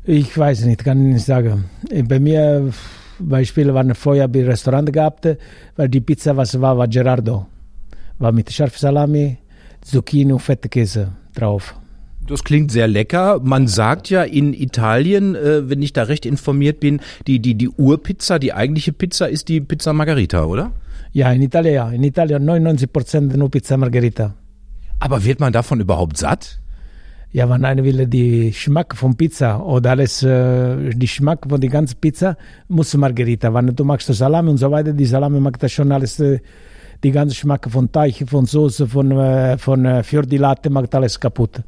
Ich 0.05 0.37
weiß 0.37 0.65
nicht, 0.65 0.85
kann 0.85 1.07
ich 1.07 1.15
nicht 1.15 1.27
sagen. 1.27 1.65
Bei 2.09 2.19
mir, 2.19 2.73
Beispiel, 3.21 3.73
waren 3.73 3.95
vorher 3.95 4.25
ein 4.25 4.35
Restaurant 4.35 4.93
gehabt, 4.93 5.29
weil 5.77 5.89
die 5.89 6.01
Pizza, 6.01 6.37
was 6.37 6.61
war, 6.61 6.77
war 6.77 6.89
Gerardo. 6.89 7.47
War 8.19 8.33
mit 8.33 8.53
Scharfsalami, 8.53 9.39
Zucchini 9.81 10.33
und 10.33 10.41
Fettkäse 10.41 11.13
drauf. 11.35 11.77
Das 12.27 12.43
klingt 12.43 12.73
sehr 12.73 12.89
lecker. 12.89 13.41
Man 13.45 13.69
sagt 13.69 14.11
ja 14.11 14.23
in 14.23 14.55
Italien, 14.55 15.37
äh, 15.37 15.69
wenn 15.69 15.83
ich 15.83 15.93
da 15.93 16.05
recht 16.05 16.27
informiert 16.27 16.81
bin, 16.81 17.01
die, 17.27 17.39
die, 17.39 17.55
die 17.55 17.69
Urpizza, 17.69 18.39
die 18.39 18.53
eigentliche 18.53 18.93
Pizza 18.93 19.29
ist 19.29 19.49
die 19.49 19.61
Pizza 19.61 19.93
Margarita, 19.93 20.45
oder? 20.45 20.73
Ja, 21.13 21.31
in 21.33 21.43
Italien 21.43 21.75
ja. 21.75 21.91
In 21.91 22.03
Italien 22.03 22.49
99% 22.49 23.37
nur 23.37 23.51
Pizza 23.51 23.77
Margarita. 23.77 24.35
Aber 24.99 25.25
wird 25.25 25.41
man 25.41 25.53
davon 25.53 25.81
überhaupt 25.81 26.17
satt? 26.17 26.62
Ja, 27.33 27.49
wenn 27.49 27.65
einer 27.65 27.83
will 27.83 28.07
die 28.07 28.51
Geschmack 28.51 28.95
von 28.95 29.17
Pizza 29.17 29.65
oder 29.65 29.91
alles, 29.91 30.23
äh, 30.23 30.91
die 30.91 31.07
Geschmack 31.07 31.47
von 31.49 31.61
der 31.61 31.71
ganzen 31.71 31.99
Pizza, 31.99 32.37
muss 32.69 32.95
Margherita. 32.95 33.53
Wenn 33.55 33.75
du 33.75 33.85
magst 33.85 34.13
Salami 34.13 34.51
und 34.51 34.59
so 34.59 34.71
weiter, 34.71 34.93
die 34.93 35.07
Salami 35.07 35.41
mag 35.41 35.59
das 35.59 35.73
schon 35.73 35.91
alles, 35.93 36.21
äh, 36.21 36.41
die 37.03 37.11
ganze 37.11 37.35
Geschmack 37.35 37.71
von 37.71 37.91
Teig, 37.91 38.29
von 38.29 38.45
Soße, 38.45 38.87
von, 38.87 39.11
äh, 39.13 39.57
von 39.57 39.85
äh, 39.87 40.03
für 40.03 40.23
die 40.23 40.37
Latte 40.37 40.69
macht 40.69 40.95
alles 40.95 41.19
kaputt. 41.19 41.63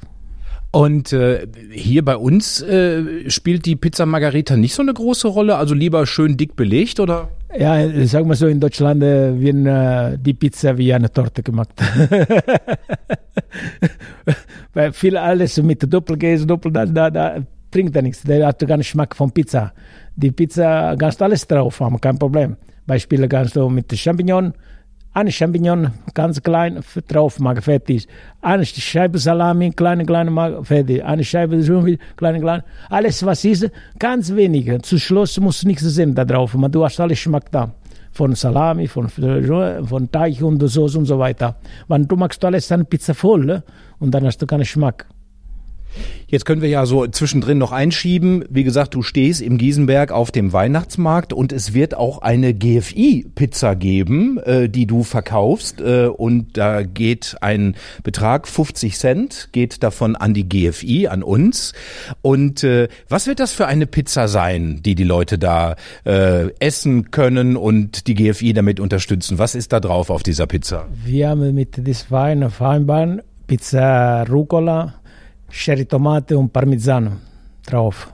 Und 0.71 1.13
äh, 1.13 1.47
hier 1.71 2.05
bei 2.05 2.17
uns 2.17 2.61
äh, 2.61 3.31
spielt 3.31 3.65
die 3.65 3.77
Pizza 3.77 4.05
Margarita 4.07 4.57
nicht 4.57 4.75
so 4.75 4.83
eine 4.83 4.93
große 4.93 5.29
Rolle, 5.29 5.57
also 5.57 5.73
lieber 5.73 6.05
schön 6.05 6.37
dick 6.37 6.57
belegt, 6.57 7.01
oder? 7.01 7.31
Ja, 7.57 8.07
sagen 8.07 8.29
wir 8.29 8.35
so, 8.35 8.49
in 8.49 8.59
Deutschland 8.59 9.03
äh, 9.03 9.39
wird 9.39 9.67
äh, 9.67 10.19
die 10.19 10.35
Pizza 10.35 10.77
wie 10.77 10.93
eine 10.93 11.11
Torte 11.11 11.43
gemacht. 11.43 11.71
Weil 14.75 14.93
viel 14.93 15.17
alles 15.17 15.63
mit 15.63 15.93
Doppelkäse, 15.93 16.47
Doppel, 16.47 16.73
da, 16.73 16.85
da, 16.85 17.11
da 17.11 17.37
bringt 17.71 17.95
er 17.95 18.03
nichts. 18.03 18.23
Der 18.23 18.47
hat 18.47 18.59
gar 18.67 18.77
nicht 18.77 18.89
Geschmack 18.89 19.15
von 19.15 19.31
Pizza. 19.31 19.73
Die 20.17 20.33
Pizza 20.33 20.97
kannst 20.99 21.21
du 21.21 21.25
alles 21.27 21.47
drauf 21.47 21.79
haben, 21.81 22.01
kein 22.01 22.19
Problem. 22.19 22.57
Beispiel 22.87 23.29
kannst 23.29 23.55
du 23.55 23.69
mit 23.69 23.97
Champignon, 23.97 24.53
eine 25.15 25.31
Champignon 25.31 25.93
ganz 26.13 26.43
klein 26.43 26.81
drauf 27.09 27.39
machen, 27.39 27.63
fertig. 27.63 28.09
Eine 28.43 28.67
Scheibe 28.67 29.19
Salami, 29.19 29.71
kleine, 29.71 30.05
kleine, 30.05 30.65
fertig. 30.65 31.05
Eine 31.05 31.25
Scheibe 31.25 31.59
kleine, 32.17 32.41
kleine. 32.41 32.65
Alles, 32.91 33.25
was 33.25 33.45
ist, 33.45 33.71
ganz 33.99 34.35
wenig. 34.35 34.83
Zu 34.83 34.99
Schluss 34.99 35.39
muss 35.39 35.65
nichts 35.65 35.85
sehen 35.85 36.15
da 36.15 36.25
drauf. 36.25 36.57
Du 36.71 36.85
hast 36.85 37.01
alles 37.01 37.19
Geschmack 37.19 37.51
da. 37.53 37.73
Von 38.11 38.35
Salami, 38.35 38.87
von, 38.89 39.09
von 39.09 40.11
Teig 40.11 40.43
und 40.43 40.61
Soße 40.61 40.99
und 40.99 41.07
so 41.07 41.19
weiter. 41.19 41.57
Wenn 41.89 42.07
du 42.07 42.17
machst 42.17 42.45
alles 42.45 42.71
eine 42.71 42.85
Pizza 42.85 43.15
voll 43.15 43.63
und 44.01 44.11
dann 44.13 44.27
hast 44.27 44.43
du 44.43 44.47
keinen 44.47 44.61
Geschmack. 44.61 45.07
Jetzt 46.27 46.47
können 46.47 46.63
wir 46.63 46.69
ja 46.69 46.85
so 46.85 47.07
zwischendrin 47.07 47.59
noch 47.59 47.71
einschieben. 47.71 48.45
Wie 48.51 48.65
gesagt, 48.65 48.95
du 48.95 49.03
stehst 49.03 49.41
im 49.41 49.57
Giesenberg 49.57 50.11
auf 50.11 50.33
dem 50.33 50.53
Weihnachtsmarkt 50.53 51.33
und 51.33 51.53
es 51.53 51.75
wird 51.75 51.95
auch 51.97 52.23
eine 52.23 52.55
GFI-Pizza 52.55 53.77
geben, 53.77 54.39
äh, 54.39 54.69
die 54.69 54.87
du 54.87 55.05
verkaufst. 55.05 55.81
Äh, 55.81 56.07
und 56.07 56.57
da 56.57 56.83
geht 56.83 57.37
ein 57.41 57.77
Betrag, 58.03 58.49
50 58.49 58.99
Cent, 58.99 59.49
geht 59.53 59.83
davon 59.83 60.17
an 60.17 60.35
die 60.35 60.49
GFI, 60.49 61.09
an 61.09 61.23
uns. 61.23 61.73
Und 62.21 62.65
äh, 62.65 62.89
was 63.09 63.27
wird 63.27 63.39
das 63.39 63.53
für 63.53 63.67
eine 63.67 63.87
Pizza 63.87 64.27
sein, 64.27 64.81
die 64.83 64.95
die 64.95 65.05
Leute 65.05 65.39
da 65.39 65.77
äh, 66.05 66.49
essen 66.59 67.13
können 67.13 67.57
und 67.57 68.09
die 68.09 68.15
GFI 68.15 68.55
damit 68.55 68.81
unterstützen? 68.81 69.39
Was 69.39 69.55
ist 69.55 69.73
da 69.73 69.79
drauf 69.79 70.11
auf 70.11 70.23
dieser 70.23 70.47
Pizza? 70.47 70.87
Wir 71.05 71.29
haben 71.29 71.55
mit 71.55 71.87
diesem 71.87 72.11
Wein 72.11 72.51
vereinbart, 72.51 73.23
Pizza 73.47 74.25
Rucola, 74.29 74.95
Sherry 75.55 75.87
Tomate 75.87 76.37
und 76.37 76.53
Parmesan 76.53 77.21
drauf. 77.65 78.13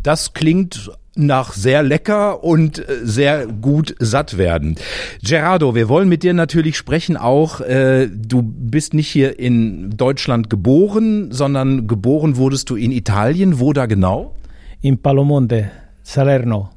Das 0.00 0.32
klingt 0.32 0.92
nach 1.16 1.52
sehr 1.52 1.82
lecker 1.82 2.44
und 2.44 2.78
äh, 2.78 3.00
sehr 3.02 3.46
gut 3.48 3.96
satt 3.98 4.38
werden. 4.38 4.76
Gerardo, 5.22 5.74
wir 5.74 5.88
wollen 5.88 6.08
mit 6.08 6.22
dir 6.22 6.34
natürlich 6.34 6.76
sprechen 6.76 7.16
auch. 7.16 7.60
Äh, 7.60 8.08
du 8.08 8.42
bist 8.42 8.94
nicht 8.94 9.08
hier 9.08 9.38
in 9.40 9.90
Deutschland 9.90 10.48
geboren, 10.50 11.32
sondern 11.32 11.88
geboren 11.88 12.36
wurdest 12.36 12.70
du 12.70 12.76
in 12.76 12.92
Italien. 12.92 13.58
Wo 13.58 13.72
da 13.72 13.86
genau? 13.86 14.36
In 14.80 15.02
Palomonte, 15.02 15.70
Salerno. 16.04 16.70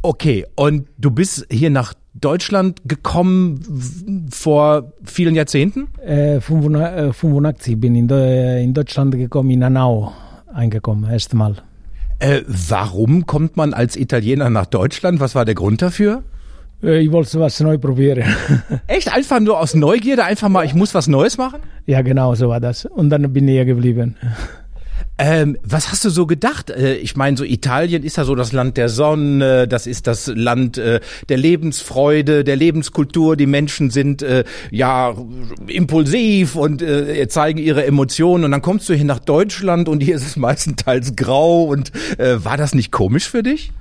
Okay, 0.00 0.46
und 0.56 0.88
du 0.96 1.10
bist 1.10 1.46
hier 1.50 1.70
nach 1.70 1.92
Deutschland 2.20 2.80
gekommen 2.86 4.28
vor 4.30 4.92
vielen 5.04 5.34
Jahrzehnten? 5.34 5.88
Äh, 6.04 6.40
85 6.40 7.72
äh, 7.72 7.76
bin 7.76 7.94
ich 7.94 8.02
in, 8.02 8.10
in 8.10 8.74
Deutschland 8.74 9.12
gekommen, 9.12 9.50
in 9.50 9.64
Hanau 9.64 10.12
eingekommen, 10.52 11.10
erstmal. 11.10 11.56
Äh, 12.18 12.42
warum 12.46 13.26
kommt 13.26 13.56
man 13.56 13.74
als 13.74 13.96
Italiener 13.96 14.48
nach 14.48 14.66
Deutschland? 14.66 15.20
Was 15.20 15.34
war 15.34 15.44
der 15.44 15.54
Grund 15.54 15.82
dafür? 15.82 16.22
Äh, 16.82 17.00
ich 17.00 17.12
wollte 17.12 17.38
was 17.40 17.60
neu 17.60 17.78
probieren. 17.78 18.24
Echt? 18.86 19.12
Einfach 19.12 19.40
nur 19.40 19.60
aus 19.60 19.74
Neugierde? 19.74 20.24
Einfach 20.24 20.48
mal, 20.48 20.64
ich 20.64 20.74
muss 20.74 20.94
was 20.94 21.08
Neues 21.08 21.36
machen? 21.36 21.60
Ja, 21.84 22.02
genau, 22.02 22.34
so 22.34 22.48
war 22.48 22.60
das. 22.60 22.86
Und 22.86 23.10
dann 23.10 23.32
bin 23.32 23.46
ich 23.48 23.54
hier 23.54 23.64
geblieben. 23.66 24.16
Ähm, 25.18 25.56
was 25.62 25.90
hast 25.90 26.04
du 26.04 26.10
so 26.10 26.26
gedacht? 26.26 26.68
Äh, 26.68 26.96
ich 26.96 27.16
meine, 27.16 27.36
so 27.36 27.44
Italien 27.44 28.02
ist 28.02 28.18
ja 28.18 28.24
so 28.24 28.34
das 28.34 28.52
Land 28.52 28.76
der 28.76 28.90
Sonne, 28.90 29.66
das 29.66 29.86
ist 29.86 30.06
das 30.06 30.26
Land 30.26 30.76
äh, 30.76 31.00
der 31.30 31.38
Lebensfreude, 31.38 32.44
der 32.44 32.56
Lebenskultur. 32.56 33.36
Die 33.36 33.46
Menschen 33.46 33.90
sind 33.90 34.20
äh, 34.22 34.44
ja 34.70 35.14
impulsiv 35.66 36.56
und 36.56 36.84
zeigen 37.28 37.58
ihre 37.58 37.86
Emotionen. 37.86 38.44
Und 38.44 38.50
dann 38.50 38.62
kommst 38.62 38.88
du 38.88 38.94
hier 38.94 39.04
nach 39.04 39.18
Deutschland 39.18 39.88
und 39.88 40.02
hier 40.02 40.16
ist 40.16 40.26
es 40.26 40.36
meistenteils 40.36 41.16
grau. 41.16 41.64
Und 41.64 41.92
war 42.18 42.56
das 42.56 42.74
nicht 42.74 42.92
komisch 42.92 43.28
für 43.28 43.42
dich? 43.42 43.72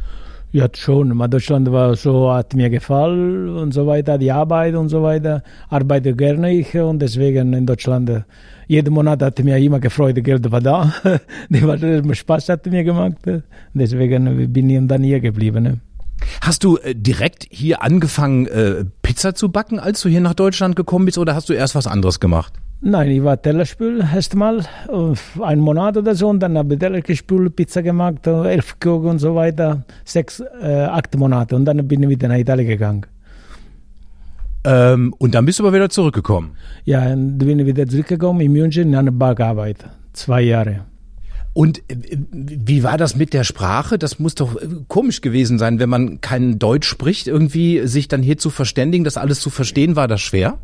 Ja, 0.52 0.68
schon. 0.74 1.18
Deutschland 1.30 1.72
war 1.72 1.96
so, 1.96 2.32
hat 2.32 2.54
mir 2.54 2.70
gefallen 2.70 3.50
und 3.50 3.74
so 3.74 3.86
weiter, 3.88 4.18
die 4.18 4.32
Arbeit 4.32 4.75
und 4.75 4.90
so 4.90 5.04
weiter. 5.04 5.44
Arbeite 5.70 6.16
gerne 6.16 6.54
ich 6.54 6.75
und 6.75 7.00
deswegen 7.00 7.54
in 7.54 7.66
Deutschland, 7.66 8.10
äh, 8.10 8.22
jeden 8.68 8.94
Monat 8.94 9.22
hat 9.22 9.44
mir 9.44 9.58
immer 9.58 9.80
gefreut, 9.80 10.24
Geld 10.24 10.50
war 10.52 10.62
da. 10.62 10.94
Spaß 12.14 12.50
hat 12.50 12.66
mir 12.68 12.84
gemacht. 12.84 13.18
Deswegen 13.74 14.54
bin 14.54 14.70
ich 14.70 14.88
dann 14.88 15.04
hier 15.04 15.20
geblieben. 15.20 15.82
Hast 16.42 16.64
du 16.64 16.78
äh, 16.78 16.96
direkt 16.96 17.48
hier 17.50 17.82
angefangen, 17.82 18.48
äh, 18.48 18.86
Pizza 19.02 19.36
zu 19.36 19.50
backen, 19.50 19.80
als 19.80 20.02
du 20.02 20.10
hier 20.10 20.22
nach 20.22 20.34
Deutschland 20.34 20.75
gekommen 20.75 21.06
bist, 21.06 21.18
oder 21.18 21.36
hast 21.36 21.50
du 21.50 21.54
erst 21.54 21.75
was 21.75 21.88
anderes 21.88 22.20
gemacht? 22.20 22.54
Nein, 22.88 23.10
ich 23.10 23.24
war 23.24 23.42
Tellerspül 23.42 24.00
erstmal, 24.13 24.60
äh, 24.60 25.42
einen 25.42 25.62
Monat 25.62 25.98
oder 25.98 26.13
so, 26.13 26.30
und 26.30 26.39
dann 26.39 26.56
habe 26.56 26.75
ich 26.75 26.80
Tellergespült, 26.80 27.56
Pizza 27.56 27.82
gemacht, 27.82 28.27
äh, 28.27 28.51
elf 28.51 28.80
Kuchen 28.80 29.08
und 29.08 29.18
so 29.18 29.34
weiter, 29.34 29.84
sechs, 30.04 30.39
äh, 30.62 30.84
acht 30.84 31.18
Monate, 31.18 31.56
und 31.56 31.65
dann 31.65 31.88
bin 31.88 32.04
ich 32.04 32.10
wieder 32.10 32.27
nach 32.27 32.38
Italien 32.38 32.68
gegangen. 32.68 33.08
Ähm, 34.65 35.15
und 35.18 35.34
dann 35.34 35.46
bist 35.46 35.58
du 35.58 35.63
aber 35.63 35.75
wieder 35.75 35.89
zurückgekommen? 35.89 36.51
Ja, 36.84 37.10
dann 37.10 37.39
bin 37.39 37.58
ich 37.58 37.65
wieder 37.65 37.88
zurückgekommen 37.88 38.42
in 38.42 38.51
München 38.51 38.89
in 38.89 38.96
einer 38.96 39.12
Bar 39.12 39.34
gearbeitet, 39.34 39.89
zwei 40.13 40.42
Jahre. 40.44 40.82
Und 41.54 41.82
wie 41.89 42.84
war 42.84 43.00
das 43.00 43.15
mit 43.15 43.34
der 43.34 43.46
Sprache? 43.46 43.98
Das 43.98 44.20
muss 44.20 44.36
doch 44.36 44.58
komisch 44.89 45.22
gewesen 45.22 45.58
sein, 45.58 45.80
wenn 45.80 45.89
man 45.89 46.22
kein 46.22 46.60
Deutsch 46.60 46.88
spricht, 46.88 47.25
irgendwie 47.25 47.88
sich 47.88 48.10
dann 48.10 48.22
hier 48.22 48.38
zu 48.38 48.51
verständigen, 48.51 49.04
das 49.06 49.18
alles 49.18 49.39
zu 49.39 49.50
verstehen, 49.50 49.96
war 49.96 50.08
das 50.08 50.22
schwer? 50.22 50.60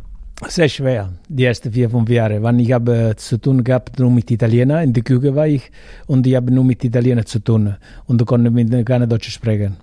Sehr 0.48 0.70
schwer, 0.70 1.14
die 1.30 1.46
ersten 1.46 1.72
vier, 1.72 1.90
fünf 1.90 2.10
Jahre. 2.10 2.42
Wann 2.44 2.60
ich 2.60 2.72
habe 2.72 3.14
zu 3.16 3.38
tun 3.38 3.64
gehabt 3.64 4.00
nur 4.00 4.12
mit 4.12 4.30
Italienern, 4.32 4.84
in 4.84 4.94
der 4.94 5.04
Küche 5.04 5.36
war 5.36 5.48
ich 5.48 5.72
und 6.08 6.28
ich 6.28 6.36
habe 6.36 6.52
nur 6.52 6.64
mit 6.64 6.84
Italienern 6.84 7.26
zu 7.26 7.40
tun 7.40 7.76
und 8.06 8.26
konnte 8.26 8.52
mit 8.52 8.86
keiner 8.86 9.08
Deutsch 9.08 9.30
sprechen. 9.30 9.78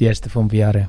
Die 0.00 0.06
ersten 0.06 0.30
fünf 0.30 0.52
Jahre. 0.52 0.88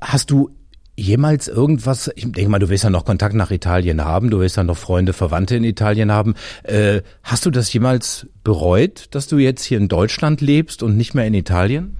Hast 0.00 0.30
du 0.30 0.50
jemals 0.96 1.48
irgendwas, 1.48 2.10
ich 2.14 2.32
denke 2.32 2.48
mal, 2.48 2.58
du 2.58 2.70
wirst 2.70 2.84
ja 2.84 2.90
noch 2.90 3.04
Kontakt 3.04 3.34
nach 3.34 3.50
Italien 3.50 4.04
haben, 4.04 4.30
du 4.30 4.40
wirst 4.40 4.56
ja 4.56 4.64
noch 4.64 4.78
Freunde, 4.78 5.12
Verwandte 5.12 5.56
in 5.56 5.64
Italien 5.64 6.10
haben. 6.10 6.34
Äh, 6.62 7.02
hast 7.22 7.44
du 7.46 7.50
das 7.50 7.72
jemals 7.72 8.26
bereut, 8.44 9.08
dass 9.10 9.26
du 9.26 9.38
jetzt 9.38 9.64
hier 9.64 9.78
in 9.78 9.88
Deutschland 9.88 10.40
lebst 10.40 10.82
und 10.82 10.96
nicht 10.96 11.14
mehr 11.14 11.26
in 11.26 11.34
Italien? 11.34 11.96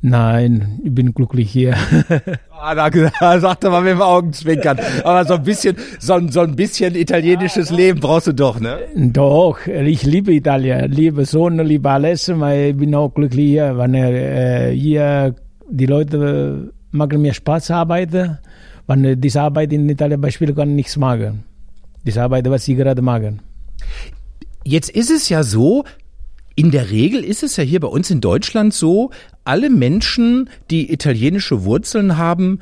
Nein, 0.00 0.80
ich 0.84 0.94
bin 0.94 1.14
glücklich 1.14 1.50
hier. 1.50 1.74
Ah, 2.60 2.74
da, 2.90 2.90
da 2.90 3.38
sagte 3.38 3.70
man 3.70 3.84
mit 3.84 3.92
dem 3.92 4.02
Augenzwinkern. 4.02 4.80
Aber 5.04 5.24
so 5.24 5.34
ein 5.34 5.44
bisschen, 5.44 5.76
so, 6.00 6.18
so 6.28 6.40
ein 6.40 6.56
bisschen 6.56 6.96
italienisches 6.96 7.70
Leben 7.70 8.00
brauchst 8.00 8.26
du 8.26 8.32
doch, 8.32 8.58
ne? 8.58 8.78
Doch, 8.96 9.64
ich 9.66 10.02
liebe 10.02 10.32
Italien, 10.32 10.90
liebe 10.90 11.24
Sonne, 11.24 11.62
liebe 11.62 11.88
alles, 11.88 12.28
aber 12.28 12.56
ich 12.56 12.76
bin 12.76 12.96
auch 12.96 13.14
glücklich 13.14 13.46
hier, 13.46 13.78
wenn 13.78 13.94
äh, 13.94 14.72
hier 14.72 15.36
die 15.70 15.86
Leute 15.86 16.72
machen 16.90 17.22
mir 17.22 17.32
Spaß 17.32 17.70
arbeiten. 17.70 18.38
Wenn 18.88 19.20
diese 19.20 19.42
Arbeit 19.42 19.72
in 19.72 19.88
Italien 19.88 20.20
beispielsweise 20.20 20.56
kann 20.56 20.74
nichts 20.74 20.96
machen. 20.96 21.44
Diese 22.04 22.22
Arbeit, 22.22 22.50
was 22.50 22.64
sie 22.64 22.74
gerade 22.74 23.02
machen. 23.02 23.40
Jetzt 24.64 24.90
ist 24.90 25.10
es 25.10 25.28
ja 25.28 25.44
so, 25.44 25.84
in 26.58 26.72
der 26.72 26.90
Regel 26.90 27.22
ist 27.22 27.44
es 27.44 27.56
ja 27.56 27.62
hier 27.62 27.78
bei 27.78 27.86
uns 27.86 28.10
in 28.10 28.20
Deutschland 28.20 28.74
so, 28.74 29.12
alle 29.44 29.70
Menschen, 29.70 30.50
die 30.72 30.92
italienische 30.92 31.62
Wurzeln 31.62 32.18
haben, 32.18 32.58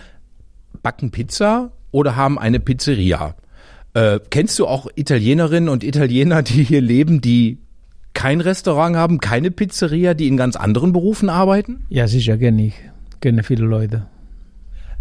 backen 0.82 1.10
Pizza 1.10 1.72
oder 1.92 2.14
haben 2.14 2.38
eine 2.38 2.60
Pizzeria. 2.60 3.36
Äh, 3.94 4.20
kennst 4.28 4.58
du 4.58 4.66
auch 4.66 4.86
Italienerinnen 4.96 5.70
und 5.70 5.82
Italiener, 5.82 6.42
die 6.42 6.62
hier 6.62 6.82
leben, 6.82 7.22
die 7.22 7.56
kein 8.12 8.42
Restaurant 8.42 8.96
haben, 8.96 9.18
keine 9.18 9.50
Pizzeria, 9.50 10.12
die 10.12 10.28
in 10.28 10.36
ganz 10.36 10.56
anderen 10.56 10.92
Berufen 10.92 11.30
arbeiten? 11.30 11.86
Ja, 11.88 12.06
sicher 12.06 12.36
kenne 12.36 12.66
ich. 12.66 12.74
Kenne 13.22 13.44
viele 13.44 13.64
Leute. 13.64 14.08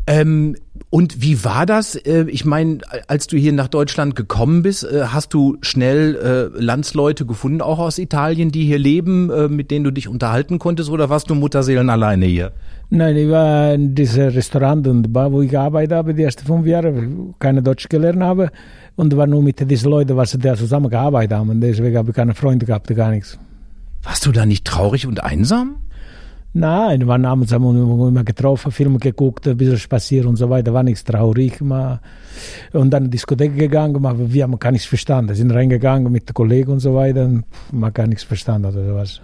Ähm, 0.07 0.55
und 0.89 1.21
wie 1.21 1.43
war 1.43 1.65
das? 1.65 1.95
Äh, 1.95 2.25
ich 2.29 2.45
meine, 2.45 2.79
als 3.07 3.27
du 3.27 3.37
hier 3.37 3.53
nach 3.53 3.67
Deutschland 3.67 4.15
gekommen 4.15 4.61
bist, 4.61 4.83
äh, 4.83 5.05
hast 5.07 5.33
du 5.33 5.57
schnell 5.61 6.15
äh, 6.15 6.61
Landsleute 6.61 7.25
gefunden, 7.25 7.61
auch 7.61 7.79
aus 7.79 7.97
Italien, 7.97 8.51
die 8.51 8.65
hier 8.65 8.77
leben, 8.79 9.55
mit 9.55 9.71
denen 9.71 9.83
du 9.83 9.91
dich 9.91 10.07
unterhalten 10.07 10.59
konntest, 10.59 10.89
oder 10.89 11.09
warst 11.09 11.29
du 11.29 11.35
Mutterseelen 11.35 11.89
alleine 11.89 12.25
hier? 12.25 12.51
Nein, 12.89 13.17
ich 13.17 13.29
war 13.29 13.73
in 13.73 13.95
diesem 13.95 14.29
Restaurant 14.29 14.87
und 14.87 15.11
Bar, 15.11 15.31
wo 15.31 15.41
ich 15.41 15.49
gearbeitet 15.49 15.93
habe, 15.93 16.13
die 16.13 16.23
ersten 16.23 16.45
fünf 16.45 16.67
Jahre, 16.67 16.93
keine 17.39 17.63
Deutsch 17.63 17.89
gelernt 17.89 18.21
habe 18.21 18.51
und 18.95 19.15
war 19.17 19.25
nur 19.25 19.41
mit 19.41 19.69
diesen 19.69 19.89
Leuten, 19.89 20.15
was 20.15 20.37
da 20.39 20.55
zusammen 20.55 20.89
gearbeitet 20.89 21.35
haben. 21.35 21.49
Und 21.49 21.61
deswegen 21.61 21.97
habe 21.97 22.11
ich 22.11 22.15
keine 22.15 22.35
Freunde 22.35 22.65
gehabt, 22.65 22.87
gar 22.95 23.09
nichts. 23.09 23.39
Warst 24.03 24.25
du 24.25 24.31
da 24.31 24.45
nicht 24.45 24.65
traurig 24.65 25.07
und 25.07 25.23
einsam? 25.23 25.77
Nein, 26.57 27.05
wir 27.05 27.13
haben 27.13 27.49
wir 27.49 28.07
immer 28.07 28.23
getroffen, 28.23 28.71
Filme 28.71 28.97
geguckt, 28.97 29.45
ein 29.45 29.57
bisschen 29.57 29.77
spaziert 29.77 30.25
und 30.25 30.37
so 30.37 30.49
weiter, 30.49 30.73
war 30.73 30.83
nichts 30.83 31.03
traurig. 31.03 31.59
Mal. 31.59 31.99
Und 32.71 32.91
dann 32.91 33.03
in 33.03 33.11
die 33.11 33.17
Diskothek 33.17 33.57
gegangen, 33.57 34.05
aber 34.05 34.31
wir 34.31 34.43
haben 34.43 34.57
gar 34.57 34.71
nichts 34.71 34.87
verstanden. 34.87 35.35
Sind 35.35 35.51
reingegangen 35.51 36.09
mit 36.09 36.33
Kollegen 36.33 36.71
und 36.71 36.79
so 36.79 36.95
weiter, 36.95 37.29
man 37.73 37.93
gar 37.93 38.07
nichts 38.07 38.23
verstanden 38.23 38.69
oder 38.69 38.85
sowas. 38.85 39.19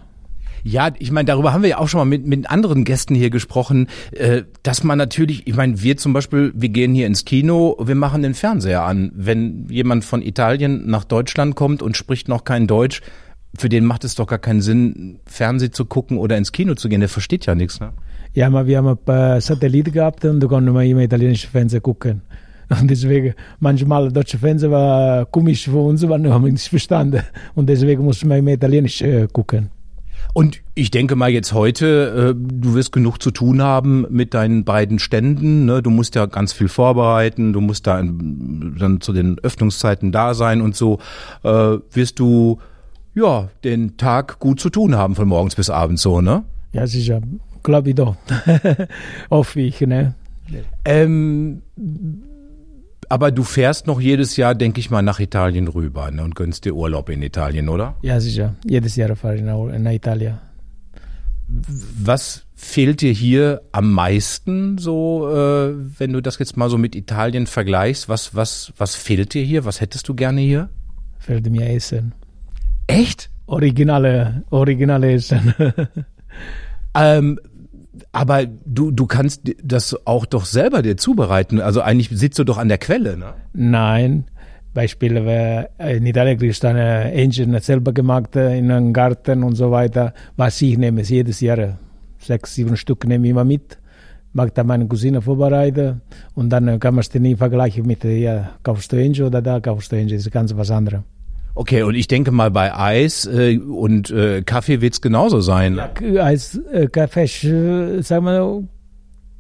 Ja, 0.64 0.90
ich 1.00 1.10
meine, 1.12 1.26
darüber 1.26 1.54
haben 1.54 1.62
wir 1.62 1.70
ja 1.70 1.78
auch 1.78 1.88
schon 1.88 2.00
mal 2.00 2.06
mit, 2.06 2.28
mit 2.28 2.50
anderen 2.50 2.84
Gästen 2.84 3.16
hier 3.16 3.30
gesprochen, 3.30 3.88
äh, 4.12 4.44
dass 4.62 4.84
man 4.84 4.98
natürlich, 4.98 5.48
ich 5.48 5.56
meine, 5.56 5.82
wir 5.82 5.96
zum 5.96 6.12
Beispiel, 6.12 6.52
wir 6.54 6.68
gehen 6.68 6.94
hier 6.94 7.08
ins 7.08 7.24
Kino, 7.24 7.78
wir 7.82 7.96
machen 7.96 8.24
den 8.24 8.34
Fernseher 8.34 8.84
an. 8.84 9.10
Wenn 9.16 9.68
jemand 9.70 10.04
von 10.04 10.22
Italien 10.22 10.86
nach 10.86 11.06
Deutschland 11.06 11.56
kommt 11.56 11.82
und 11.82 11.96
spricht 11.96 12.28
noch 12.28 12.44
kein 12.44 12.68
Deutsch, 12.68 13.02
für 13.58 13.70
den 13.70 13.86
macht 13.86 14.04
es 14.04 14.16
doch 14.16 14.28
gar 14.28 14.40
keinen 14.40 14.62
Sinn, 14.62 15.20
Fernsehen 15.26 15.74
zu 15.74 15.86
gucken 15.86 16.18
oder 16.18 16.38
ins 16.38 16.52
Kino 16.52 16.76
zu 16.76 16.90
gehen. 16.90 17.02
Der 17.02 17.10
versteht 17.10 17.46
ja 17.46 17.56
nichts, 17.56 17.80
ne? 17.80 17.94
Ja, 18.34 18.48
aber 18.48 18.66
wir 18.66 18.78
haben 18.78 18.88
ein 18.88 18.98
paar 18.98 19.42
Satelliten 19.42 19.92
gehabt 19.92 20.24
und 20.24 20.40
da 20.40 20.48
konnten 20.48 20.74
wir 20.74 20.84
immer 20.84 21.02
italienische 21.02 21.48
Fernsehen 21.48 21.84
gucken. 21.84 22.22
Und 22.80 22.90
deswegen, 22.90 23.34
manchmal 23.60 24.12
deutsche 24.12 24.38
Fernsehen 24.38 24.72
war 24.72 25.26
komisch 25.26 25.66
für 25.66 25.80
uns, 25.80 26.08
weil 26.08 26.24
wir 26.24 26.34
haben 26.34 26.46
nichts 26.46 26.68
verstanden. 26.68 27.24
Und 27.56 27.68
deswegen 27.68 28.04
mussten 28.04 28.30
wir 28.30 28.38
immer 28.38 28.52
italienisch 28.52 29.02
äh, 29.02 29.28
gucken. 29.28 29.70
Und 30.34 30.62
ich 30.76 30.92
denke 30.92 31.18
mal 31.18 31.30
jetzt 31.30 31.52
heute, 31.52 32.34
äh, 32.34 32.36
du 32.38 32.74
wirst 32.74 32.94
genug 32.94 33.22
zu 33.22 33.32
tun 33.32 33.62
haben 33.62 34.06
mit 34.10 34.34
deinen 34.34 34.64
beiden 34.64 35.00
Ständen. 35.00 35.66
Ne? 35.66 35.82
Du 35.82 35.90
musst 35.90 36.16
ja 36.16 36.26
ganz 36.26 36.54
viel 36.54 36.70
vorbereiten, 36.70 37.52
du 37.52 37.60
musst 37.60 37.86
da 37.86 38.02
dann 38.02 39.02
zu 39.02 39.12
den 39.12 39.40
Öffnungszeiten 39.40 40.14
da 40.14 40.34
sein 40.34 40.62
und 40.62 40.76
so. 40.76 41.00
Äh, 41.44 41.78
wirst 41.92 42.20
du 42.20 42.60
ja, 43.14 43.50
den 43.64 43.98
Tag 43.98 44.40
gut 44.40 44.60
zu 44.60 44.70
tun 44.70 44.96
haben 44.96 45.16
von 45.16 45.28
morgens 45.28 45.56
bis 45.56 45.70
abends 45.70 46.02
so, 46.02 46.22
ne? 46.22 46.44
Ja, 46.72 46.88
sicher. 46.88 47.22
Glaube 47.64 47.90
ich 47.90 47.96
doch. 47.96 48.16
Hoffe 49.30 49.62
ich, 49.62 49.82
ne? 49.82 50.16
Ähm, 50.86 51.62
aber 53.10 53.32
du 53.32 53.44
fährst 53.44 53.88
noch 53.88 54.00
jedes 54.00 54.38
Jahr, 54.38 54.56
denke 54.56 54.80
ich 54.80 54.90
mal, 54.90 55.02
nach 55.02 55.20
Italien 55.20 55.68
rüber 55.68 56.10
ne, 56.12 56.24
und 56.24 56.36
gönnst 56.36 56.66
dir 56.66 56.74
Urlaub 56.74 57.10
in 57.10 57.22
Italien, 57.22 57.70
oder? 57.70 57.96
Ja, 58.02 58.20
sicher. 58.20 58.56
Jedes 58.66 58.96
Jahr 58.96 59.16
fahre 59.16 59.36
ich 59.36 59.42
nach, 59.42 59.92
Italien. 59.92 60.40
Was 61.48 62.46
fehlt 62.56 63.02
dir 63.02 63.12
hier 63.12 63.62
am 63.74 63.92
meisten, 63.92 64.78
so, 64.78 65.30
äh, 65.30 65.74
wenn 66.00 66.14
du 66.14 66.22
das 66.22 66.40
jetzt 66.40 66.56
mal 66.56 66.70
so 66.70 66.78
mit 66.78 66.96
Italien 66.96 67.48
vergleichst? 67.48 68.08
Was, 68.08 68.34
was, 68.34 68.72
was 68.78 68.96
fehlt 68.96 69.34
dir 69.34 69.44
hier? 69.44 69.66
Was 69.66 69.82
hättest 69.82 70.08
du 70.08 70.16
gerne 70.16 70.40
hier? 70.40 70.70
Fehlt 71.20 71.50
mir 71.52 71.70
Essen. 71.70 72.14
Echt? 72.92 73.30
Originale, 73.46 74.44
originale 74.50 75.14
Essen. 75.14 75.54
ähm, 76.96 77.40
aber 78.12 78.46
du, 78.46 78.92
du 78.92 79.06
kannst 79.06 79.42
das 79.64 80.06
auch 80.06 80.26
doch 80.26 80.46
selber 80.46 80.82
dir 80.82 80.98
zubereiten. 80.98 81.60
Also 81.60 81.82
eigentlich 81.82 82.10
sitzt 82.10 82.40
du 82.40 82.44
doch 82.44 82.58
an 82.58 82.70
der 82.70 82.78
Quelle, 82.78 83.18
ne? 83.18 83.34
Nein. 83.54 84.26
Beispiel, 84.74 85.18
in 85.80 86.06
Italien 86.06 86.38
kriegst 86.38 86.64
du 86.64 86.70
eine 86.70 87.12
Engine 87.12 87.60
selber 87.60 87.92
gemacht 87.92 88.36
in 88.38 88.72
einem 88.72 88.94
Garten 88.94 89.44
und 89.44 89.56
so 89.56 89.70
weiter. 89.70 90.14
Was 90.38 90.62
ich 90.62 90.78
nehme, 90.78 91.02
jedes 91.02 91.42
Jahr 91.42 91.78
sechs, 92.20 92.56
sieben 92.56 92.78
Stück 92.78 93.06
nehme 93.06 93.26
ich 93.28 93.32
immer 93.32 93.44
mit. 93.44 93.78
Mag 94.32 94.56
da 94.56 94.64
meine 94.64 94.88
Cousine 94.88 95.22
vorbereiten 95.22 96.00
und 96.36 96.50
dann 96.52 96.80
kann 96.80 96.96
man 96.96 97.02
es 97.02 97.14
nie 97.14 97.36
vergleichen 97.36 97.86
mit, 97.86 98.06
ja, 98.06 98.52
kaufst 98.64 98.94
du 98.94 98.96
Engine 98.96 99.28
oder 99.28 99.42
da 99.42 99.60
kaufst 99.60 99.92
du 99.92 99.98
Engine, 99.98 100.16
das 100.16 100.26
ist 100.26 100.32
ganz 100.32 100.56
was 100.56 100.72
anderes. 100.72 101.02
Okay, 101.54 101.84
und 101.84 101.96
ich 101.96 102.08
denke 102.08 102.32
mal 102.32 102.50
bei 102.50 102.74
Eis 102.74 103.26
äh, 103.26 103.58
und 103.58 104.10
äh, 104.10 104.42
Kaffee 104.42 104.80
wird's 104.82 105.02
genauso 105.02 105.42
sein. 105.42 105.76
Ja, 105.76 106.24
Eis, 106.24 106.60
äh, 106.72 106.88
Kaffee, 106.88 107.24
äh, 107.24 108.02
sagen 108.02 108.26
wir, 108.26 108.64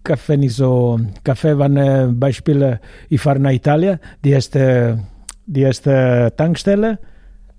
Kaffee 0.04 0.38
nicht 0.38 0.56
so. 0.56 1.00
Kaffee 1.24 1.58
waren 1.58 1.78
äh, 1.78 2.10
Beispiele, 2.12 2.82
ich 3.10 3.21
fahre 3.21 3.39
nach 3.39 3.52
Italien, 3.52 4.00
die 4.24 4.32
erste, 4.32 5.00
die 5.45 5.62
erste 5.62 6.34
Tankstelle, 6.36 7.00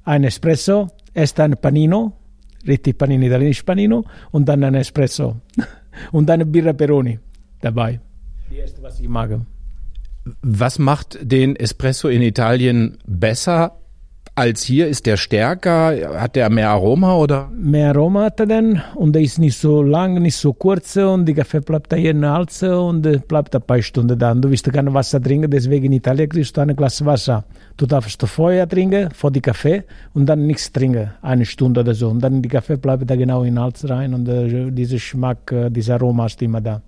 ein 0.04 0.24
Espresso, 0.24 0.88
erst 1.14 1.40
ein 1.40 1.56
Panino, 1.56 2.12
richtig 2.66 2.98
Panino, 2.98 3.26
italienisch 3.26 3.62
Panino, 3.62 4.04
und 4.32 4.48
dann 4.48 4.64
ein 4.64 4.74
Espresso. 4.74 5.36
und 6.12 6.26
dann 6.26 6.50
Birra 6.50 6.72
Peroni 6.74 7.18
dabei. 7.60 8.00
Die 8.50 8.56
erste, 8.56 8.82
was 8.82 9.00
ich 9.00 9.08
mag. 9.08 9.30
Was 10.42 10.78
macht 10.78 11.18
den 11.22 11.56
Espresso 11.56 12.08
in 12.08 12.22
Italien 12.22 12.98
besser 13.06 13.81
als 14.34 14.62
hier? 14.62 14.88
Ist 14.88 15.06
der 15.06 15.16
stärker? 15.16 16.20
Hat 16.20 16.36
der 16.36 16.48
mehr 16.50 16.70
Aroma 16.70 17.16
oder? 17.16 17.50
Mehr 17.54 17.90
Aroma 17.90 18.24
hat 18.24 18.40
er 18.40 18.46
denn 18.46 18.80
und 18.94 19.12
der 19.14 19.22
ist 19.22 19.38
nicht 19.38 19.58
so 19.58 19.82
lang, 19.82 20.14
nicht 20.14 20.36
so 20.36 20.52
kurz 20.52 20.96
und 20.96 21.26
der 21.26 21.34
Kaffee 21.34 21.60
bleibt 21.60 21.92
da 21.92 21.96
hier 21.96 22.12
in 22.12 22.24
Hals 22.24 22.62
und 22.62 23.02
bleibt 23.28 23.54
ein 23.54 23.62
paar 23.62 23.82
Stunden 23.82 24.18
da. 24.18 24.34
Du 24.34 24.50
willst 24.50 24.70
kein 24.72 24.92
Wasser 24.94 25.22
trinken, 25.22 25.50
deswegen 25.50 25.86
in 25.86 25.92
Italien 25.92 26.28
kriegst 26.28 26.56
du 26.56 26.60
eine 26.60 26.74
Glas 26.74 27.04
Wasser. 27.04 27.44
Du 27.76 27.86
darfst 27.86 28.22
vorher 28.26 28.68
trinken, 28.68 29.10
vor 29.12 29.30
dem 29.30 29.42
Kaffee 29.42 29.84
und 30.14 30.26
dann 30.26 30.46
nichts 30.46 30.72
trinken, 30.72 31.10
eine 31.20 31.44
Stunde 31.44 31.80
oder 31.80 31.94
so. 31.94 32.08
Und 32.08 32.20
dann 32.20 32.40
die 32.42 32.48
Kaffee 32.48 32.76
bleibt 32.76 33.08
da 33.10 33.16
genau 33.16 33.42
in 33.42 33.54
den 33.54 33.60
Hals 33.60 33.88
rein 33.88 34.14
und 34.14 34.28
äh, 34.28 34.70
dieser 34.70 34.94
Geschmack, 34.94 35.52
äh, 35.52 35.70
dieser 35.70 35.94
Aroma 35.94 36.26
ist 36.26 36.40
immer 36.42 36.60
da. 36.60 36.80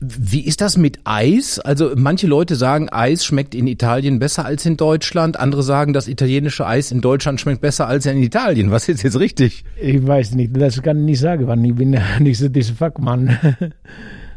Wie 0.00 0.40
ist 0.40 0.60
das 0.60 0.76
mit 0.76 1.00
Eis? 1.04 1.58
Also 1.58 1.92
manche 1.96 2.26
Leute 2.26 2.56
sagen, 2.56 2.88
Eis 2.90 3.24
schmeckt 3.24 3.54
in 3.54 3.66
Italien 3.66 4.18
besser 4.18 4.44
als 4.44 4.66
in 4.66 4.76
Deutschland. 4.76 5.38
Andere 5.38 5.62
sagen, 5.62 5.92
das 5.92 6.08
italienische 6.08 6.66
Eis 6.66 6.92
in 6.92 7.00
Deutschland 7.00 7.40
schmeckt 7.40 7.60
besser 7.60 7.86
als 7.86 8.06
in 8.06 8.22
Italien. 8.22 8.70
Was 8.70 8.88
ist 8.88 9.02
jetzt 9.02 9.18
richtig? 9.18 9.64
Ich 9.80 10.06
weiß 10.06 10.34
nicht, 10.34 10.56
das 10.56 10.82
kann 10.82 11.00
ich 11.00 11.04
nicht 11.04 11.20
sagen, 11.20 11.46
weil 11.46 11.64
ich 11.64 11.74
bin 11.74 11.98
nicht 12.20 12.38
so 12.38 12.48
dieser 12.48 12.74
Fachmann. 12.74 13.38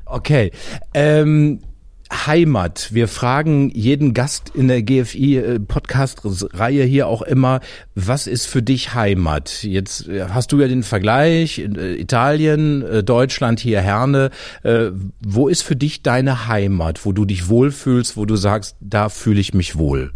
Okay. 0.06 0.52
Ähm, 0.94 1.60
Heimat. 2.12 2.90
Wir 2.92 3.08
fragen 3.08 3.70
jeden 3.70 4.14
Gast 4.14 4.52
in 4.56 4.68
der 4.68 4.82
GFI-Podcast-Reihe 4.82 6.84
hier 6.84 7.08
auch 7.08 7.22
immer, 7.22 7.60
was 7.94 8.26
ist 8.26 8.48
für 8.48 8.64
dich 8.64 8.96
Heimat? 8.96 9.64
Jetzt 9.64 10.08
äh, 10.08 10.26
hast 10.30 10.52
du 10.52 10.60
ja 10.60 10.68
den 10.68 10.84
Vergleich, 10.84 11.60
äh, 11.60 11.96
Italien, 11.96 12.82
äh, 12.82 13.04
Deutschland, 13.04 13.60
hier 13.60 13.82
Herne. 13.82 14.32
Wo 15.22 15.48
ist 15.48 15.62
für 15.62 15.76
dich 15.76 16.04
deine 16.04 16.48
Heimat, 16.48 17.06
wo 17.06 17.12
du 17.12 17.26
dich 17.26 17.50
wohlfühlst, 17.50 18.18
wo 18.18 18.26
du 18.26 18.36
sagst, 18.36 18.76
da 18.80 19.10
fühle 19.10 19.40
ich 19.40 19.54
mich 19.54 19.78
wohl? 19.78 20.12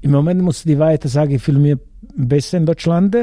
Im 0.00 0.10
Moment 0.10 0.42
muss 0.42 0.66
ich 0.66 0.78
weiter 0.78 1.08
sagen, 1.08 1.34
ich 1.34 1.42
fühle 1.42 1.58
mich 1.58 1.76
besser 2.16 2.58
in 2.58 2.66
Deutschland, 2.66 3.16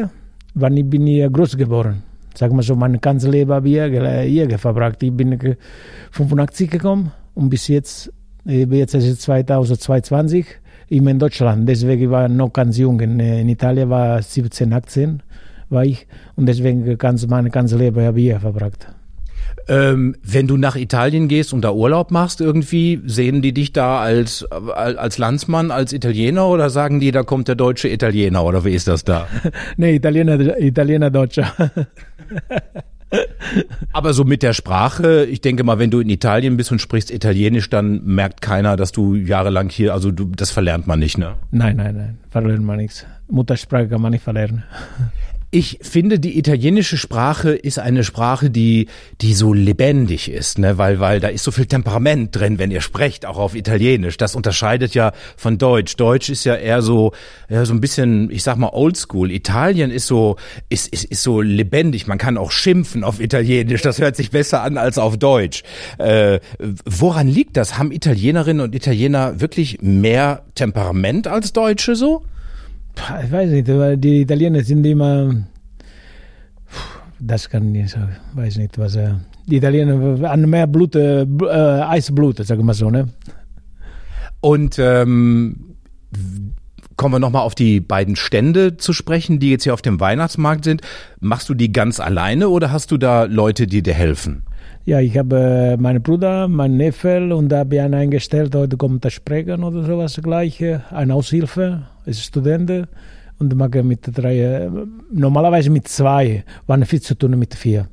weil 0.53 0.77
ich 0.77 0.89
bin 0.89 1.05
hier 1.05 1.29
groß 1.29 1.57
geworden. 1.57 2.03
Sag 2.33 2.51
mal 2.51 2.63
so, 2.63 2.75
mein 2.75 2.99
ganzes 2.99 3.29
Leben 3.29 3.51
habe 3.51 3.69
ich 3.69 3.75
hier, 3.75 4.47
hier 4.47 4.59
verbracht. 4.59 5.01
Ich 5.03 5.11
bin 5.11 5.55
85 6.11 6.69
gekommen 6.69 7.11
und 7.35 7.49
bis 7.49 7.67
jetzt, 7.67 8.11
äh, 8.47 8.65
jetzt 8.65 8.95
ist 8.95 9.05
es 9.05 9.19
2022, 9.19 10.45
immer 10.89 11.11
in 11.11 11.19
Deutschland. 11.19 11.67
Deswegen 11.69 12.09
war 12.09 12.27
ich 12.27 12.31
noch 12.31 12.51
ganz 12.51 12.77
jung. 12.77 12.99
In, 12.99 13.19
äh, 13.19 13.41
in 13.41 13.49
Italien 13.49 13.89
war 13.89 14.21
17, 14.21 14.73
18 14.73 15.21
war 15.69 15.83
ich 15.83 16.07
und 16.35 16.45
deswegen 16.45 16.97
ganz 16.97 17.25
mein 17.27 17.49
ganzes 17.49 17.77
Leben 17.77 18.01
habe 18.01 18.19
ich 18.19 18.25
hier 18.25 18.39
verbracht. 18.39 18.87
Ähm, 19.67 20.15
wenn 20.21 20.47
du 20.47 20.57
nach 20.57 20.75
Italien 20.75 21.27
gehst 21.27 21.51
und 21.51 21.61
da 21.61 21.71
Urlaub 21.71 22.11
machst 22.11 22.39
irgendwie, 22.39 23.01
sehen 23.05 23.41
die 23.41 23.51
dich 23.51 23.73
da 23.73 23.99
als, 23.99 24.45
als 24.51 25.17
Landsmann, 25.17 25.71
als 25.71 25.91
Italiener 25.91 26.47
oder 26.47 26.69
sagen 26.69 26.99
die, 26.99 27.11
da 27.11 27.23
kommt 27.23 27.47
der 27.47 27.55
deutsche 27.55 27.89
Italiener 27.89 28.45
oder 28.45 28.63
wie 28.63 28.73
ist 28.75 28.87
das 28.87 29.03
da? 29.03 29.27
nee, 29.77 29.95
Italiener, 29.95 30.59
Italiener, 30.59 31.09
Deutscher. 31.09 31.51
Aber 33.93 34.13
so 34.13 34.23
mit 34.23 34.43
der 34.43 34.53
Sprache, 34.53 35.25
ich 35.25 35.41
denke 35.41 35.63
mal, 35.63 35.79
wenn 35.79 35.91
du 35.91 35.99
in 35.99 36.09
Italien 36.09 36.57
bist 36.57 36.71
und 36.71 36.79
sprichst 36.79 37.11
Italienisch, 37.11 37.69
dann 37.69 38.03
merkt 38.05 38.41
keiner, 38.41 38.75
dass 38.75 38.91
du 38.91 39.15
jahrelang 39.15 39.69
hier, 39.69 39.93
also 39.93 40.11
du, 40.11 40.25
das 40.25 40.51
verlernt 40.51 40.87
man 40.87 40.99
nicht, 40.99 41.17
ne? 41.17 41.35
Nein, 41.51 41.77
nein, 41.77 41.95
nein, 41.95 42.17
verlernt 42.29 42.63
man 42.63 42.77
nichts. 42.77 43.05
Muttersprache 43.27 43.87
kann 43.87 44.01
man 44.01 44.11
nicht 44.11 44.23
verlernen. 44.23 44.63
Ich 45.55 45.79
finde, 45.81 46.19
die 46.19 46.37
italienische 46.37 46.97
Sprache 46.97 47.51
ist 47.51 47.79
eine 47.79 48.03
Sprache, 48.03 48.49
die, 48.49 48.87
die 49.21 49.33
so 49.33 49.53
lebendig 49.53 50.29
ist, 50.29 50.59
ne? 50.59 50.77
weil, 50.77 50.99
weil 50.99 51.21
da 51.21 51.29
ist 51.29 51.45
so 51.45 51.51
viel 51.51 51.65
Temperament 51.65 52.35
drin, 52.35 52.59
wenn 52.59 52.71
ihr 52.71 52.81
sprecht, 52.81 53.25
auch 53.25 53.37
auf 53.37 53.55
Italienisch. 53.55 54.17
Das 54.17 54.35
unterscheidet 54.35 54.95
ja 54.95 55.13
von 55.37 55.57
Deutsch. 55.57 55.95
Deutsch 55.95 56.27
ist 56.27 56.43
ja 56.43 56.55
eher 56.55 56.81
so, 56.81 57.13
ja, 57.47 57.63
so 57.63 57.73
ein 57.73 57.79
bisschen, 57.79 58.29
ich 58.31 58.43
sag 58.43 58.57
mal, 58.57 58.71
oldschool. 58.73 59.31
Italien 59.31 59.91
ist 59.91 60.07
so, 60.07 60.35
ist, 60.67 60.89
ist, 60.89 61.05
ist 61.05 61.23
so 61.23 61.39
lebendig. 61.39 62.05
Man 62.05 62.17
kann 62.17 62.37
auch 62.37 62.51
schimpfen 62.51 63.05
auf 63.05 63.21
Italienisch. 63.21 63.81
Das 63.81 63.99
hört 63.99 64.17
sich 64.17 64.31
besser 64.31 64.61
an 64.61 64.77
als 64.77 64.97
auf 64.97 65.15
Deutsch. 65.15 65.63
Äh, 65.99 66.41
woran 66.83 67.29
liegt 67.29 67.55
das? 67.55 67.77
Haben 67.77 67.93
Italienerinnen 67.93 68.61
und 68.61 68.75
Italiener 68.75 69.39
wirklich 69.39 69.81
mehr 69.81 70.43
Temperament 70.53 71.29
als 71.29 71.53
Deutsche 71.53 71.95
so? 71.95 72.25
Ich 73.23 73.31
weiß 73.31 73.49
nicht, 73.51 73.67
weil 73.67 73.97
die 73.97 74.21
Italiener 74.21 74.63
sind 74.63 74.85
immer. 74.85 75.35
Das 77.19 77.49
kann 77.49 77.73
ich 77.73 77.91
sagen. 77.91 78.15
Weiß 78.33 78.57
nicht, 78.57 78.77
was. 78.77 78.95
Äh, 78.95 79.13
die 79.47 79.57
Italiener 79.57 80.29
haben 80.29 80.49
mehr 80.49 80.67
Blut, 80.67 80.95
äh, 80.95 81.21
äh, 81.23 81.81
Eisblut, 81.81 82.45
sagen 82.45 82.65
wir 82.65 82.73
so, 82.73 82.89
ne? 82.89 83.09
Und 84.41 84.77
ähm, 84.79 85.75
kommen 86.97 87.15
wir 87.15 87.19
nochmal 87.19 87.43
auf 87.43 87.55
die 87.55 87.79
beiden 87.79 88.15
Stände 88.15 88.77
zu 88.77 88.93
sprechen, 88.93 89.39
die 89.39 89.51
jetzt 89.51 89.63
hier 89.63 89.73
auf 89.73 89.81
dem 89.81 89.99
Weihnachtsmarkt 89.99 90.63
sind. 90.63 90.81
Machst 91.19 91.49
du 91.49 91.53
die 91.53 91.71
ganz 91.71 91.99
alleine 91.99 92.49
oder 92.49 92.71
hast 92.71 92.91
du 92.91 92.97
da 92.97 93.25
Leute, 93.25 93.67
die 93.67 93.83
dir 93.83 93.93
helfen? 93.93 94.43
Ja, 94.87 94.99
ich 94.99 95.17
habe 95.17 95.77
meinen 95.79 96.03
Bruder, 96.03 96.47
meinen 96.47 96.77
Neffe 96.77 97.35
und 97.35 97.49
da 97.49 97.59
habe 97.59 97.75
ich 97.75 97.81
einen 97.81 97.95
eingestellt, 97.95 98.53
heute 98.53 98.77
kommt 98.77 99.03
er 99.03 99.09
sprechen 99.09 99.63
oder 99.63 99.83
sowas 99.83 100.19
gleich, 100.21 100.63
eine 100.91 101.15
Aushilfe, 101.15 101.87
ist 102.05 102.21
Student 102.21 102.87
und 103.39 103.55
mag 103.55 103.83
mit 103.83 104.01
drei, 104.15 104.69
normalerweise 105.11 105.71
mit 105.71 105.87
zwei, 105.87 106.43
wann 106.67 106.85
viel 106.85 107.01
zu 107.01 107.15
tun 107.15 107.31
mit 107.39 107.55
vier. 107.55 107.87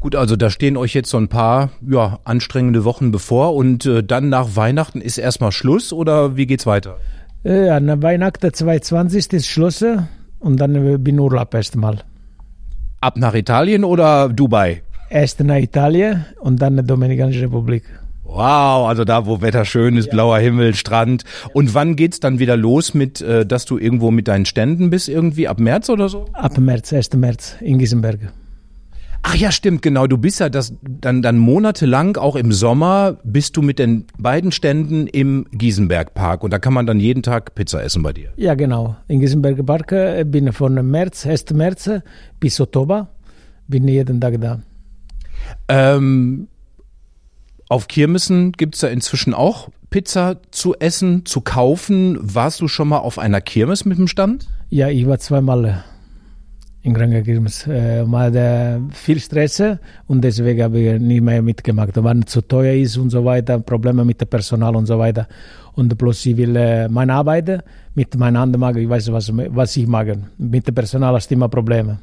Gut, 0.00 0.16
also 0.16 0.34
da 0.34 0.50
stehen 0.50 0.76
euch 0.76 0.94
jetzt 0.94 1.10
so 1.10 1.16
ein 1.16 1.28
paar 1.28 1.70
ja, 1.88 2.18
anstrengende 2.24 2.84
Wochen 2.84 3.12
bevor 3.12 3.54
und 3.54 3.86
äh, 3.86 4.02
dann 4.02 4.28
nach 4.28 4.56
Weihnachten 4.56 5.00
ist 5.00 5.18
erstmal 5.18 5.52
Schluss 5.52 5.92
oder 5.92 6.36
wie 6.36 6.46
geht's 6.46 6.66
weiter? 6.66 6.98
Ja, 7.44 7.78
nach 7.78 8.02
Weihnachten 8.02 8.52
22. 8.52 9.32
ist 9.32 9.46
Schluss 9.46 9.84
und 10.40 10.56
dann 10.56 11.04
bin 11.04 11.20
Urlaub 11.20 11.54
erstmal. 11.54 12.00
Ab 13.00 13.16
nach 13.16 13.34
Italien 13.34 13.84
oder 13.84 14.28
Dubai? 14.28 14.82
Erst 15.14 15.38
nach 15.44 15.58
Italien 15.58 16.24
und 16.40 16.60
dann 16.60 16.76
in 16.76 16.88
Dominikanische 16.88 17.42
Republik. 17.42 17.84
Wow, 18.24 18.88
also 18.88 19.04
da, 19.04 19.26
wo 19.26 19.40
Wetter 19.40 19.64
schön 19.64 19.96
ist, 19.96 20.06
ja. 20.06 20.12
blauer 20.12 20.38
Himmel, 20.40 20.74
Strand. 20.74 21.22
Und 21.52 21.72
wann 21.72 21.94
geht's 21.94 22.18
dann 22.18 22.40
wieder 22.40 22.56
los 22.56 22.94
mit, 22.94 23.20
äh, 23.20 23.46
dass 23.46 23.64
du 23.64 23.78
irgendwo 23.78 24.10
mit 24.10 24.26
deinen 24.26 24.44
Ständen 24.44 24.90
bist, 24.90 25.08
irgendwie 25.08 25.46
ab 25.46 25.60
März 25.60 25.88
oder 25.88 26.08
so? 26.08 26.24
Ab 26.32 26.58
März, 26.58 26.92
1. 26.92 27.12
März 27.12 27.54
in 27.60 27.78
Giesenberg. 27.78 28.32
Ach 29.22 29.36
ja, 29.36 29.52
stimmt, 29.52 29.82
genau. 29.82 30.08
Du 30.08 30.18
bist 30.18 30.40
ja 30.40 30.48
das 30.48 30.74
dann 30.82 31.22
dann 31.22 31.38
monatelang 31.38 32.16
auch 32.16 32.34
im 32.34 32.50
Sommer 32.50 33.16
bist 33.22 33.56
du 33.56 33.62
mit 33.62 33.78
den 33.78 34.06
beiden 34.18 34.50
Ständen 34.50 35.06
im 35.06 35.46
Giesenberg-Park 35.52 36.42
und 36.42 36.52
da 36.52 36.58
kann 36.58 36.72
man 36.74 36.86
dann 36.86 36.98
jeden 36.98 37.22
Tag 37.22 37.54
Pizza 37.54 37.84
essen 37.84 38.02
bei 38.02 38.12
dir. 38.12 38.30
Ja, 38.34 38.56
genau. 38.56 38.96
In 39.06 39.20
Giesenberg 39.20 39.64
Park 39.64 39.92
äh, 39.92 40.24
bin 40.26 40.52
von 40.52 40.74
März, 40.90 41.24
1. 41.24 41.50
März 41.52 41.88
bis 42.40 42.60
Oktober 42.60 43.10
bin 43.68 43.86
jeden 43.86 44.20
Tag 44.20 44.40
da. 44.40 44.58
Ähm, 45.68 46.48
auf 47.68 47.88
Kirmessen 47.88 48.52
gibt 48.52 48.74
es 48.74 48.82
da 48.82 48.88
inzwischen 48.88 49.34
auch 49.34 49.68
Pizza 49.90 50.36
zu 50.50 50.74
essen, 50.74 51.24
zu 51.24 51.40
kaufen. 51.40 52.18
Warst 52.20 52.60
du 52.60 52.68
schon 52.68 52.88
mal 52.88 52.98
auf 52.98 53.18
einer 53.18 53.40
Kirmes 53.40 53.84
mit 53.84 53.98
dem 53.98 54.08
Stand? 54.08 54.48
Ja, 54.68 54.88
ich 54.88 55.06
war 55.06 55.18
zweimal 55.18 55.84
in 56.82 56.92
Granger 56.92 57.22
Kirmes. 57.22 57.66
Äh, 57.66 58.04
mal 58.04 58.30
der 58.30 58.80
viel 58.92 59.18
Stress 59.18 59.62
und 60.06 60.22
deswegen 60.22 60.62
habe 60.62 60.78
ich 60.78 61.00
nie 61.00 61.20
mehr 61.20 61.42
mitgemacht. 61.42 61.92
Wann 61.94 62.26
zu 62.26 62.42
teuer 62.42 62.74
ist 62.74 62.96
und 62.98 63.10
so 63.10 63.24
weiter, 63.24 63.58
Probleme 63.58 64.04
mit 64.04 64.20
dem 64.20 64.28
Personal 64.28 64.76
und 64.76 64.86
so 64.86 64.98
weiter. 64.98 65.26
Und 65.74 65.96
bloß 65.96 66.26
ich 66.26 66.36
will 66.36 66.54
äh, 66.56 66.88
meine 66.88 67.14
Arbeit 67.14 67.64
mit 67.94 68.14
meiner 68.16 68.40
Hand 68.40 68.58
machen, 68.58 68.78
ich 68.78 68.88
weiß, 68.88 69.10
was, 69.12 69.32
was 69.32 69.76
ich 69.76 69.86
mag. 69.86 70.08
Mit 70.36 70.66
dem 70.66 70.74
Personal 70.74 71.14
hast 71.14 71.30
du 71.30 71.34
immer 71.34 71.48
Probleme. 71.48 71.98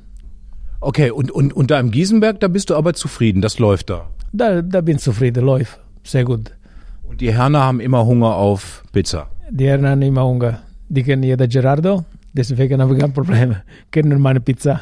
Okay, 0.83 1.11
und, 1.11 1.29
und, 1.29 1.53
und 1.53 1.69
da 1.69 1.79
im 1.79 1.91
Giesenberg, 1.91 2.39
da 2.39 2.47
bist 2.47 2.71
du 2.71 2.75
aber 2.75 2.95
zufrieden, 2.95 3.41
das 3.41 3.59
läuft 3.59 3.91
da? 3.91 4.07
Da, 4.33 4.63
da 4.63 4.81
bin 4.81 4.95
ich 4.95 5.03
zufrieden, 5.03 5.45
läuft 5.45 5.79
sehr 6.03 6.25
gut. 6.25 6.51
Und 7.07 7.21
die 7.21 7.31
Herren 7.31 7.55
haben 7.55 7.79
immer 7.79 8.03
Hunger 8.03 8.35
auf 8.35 8.83
Pizza? 8.91 9.27
Die 9.51 9.67
Herren 9.67 9.87
haben 9.87 10.01
immer 10.01 10.25
Hunger. 10.25 10.63
Die 10.89 11.03
kennen 11.03 11.21
jeder 11.21 11.47
Gerardo, 11.47 12.03
Deswegen 12.33 12.81
habe 12.81 12.93
ich 12.93 12.99
kein 12.99 13.11
Problem. 13.11 13.57
Kennen 13.91 14.21
meine 14.21 14.39
Pizza. 14.39 14.79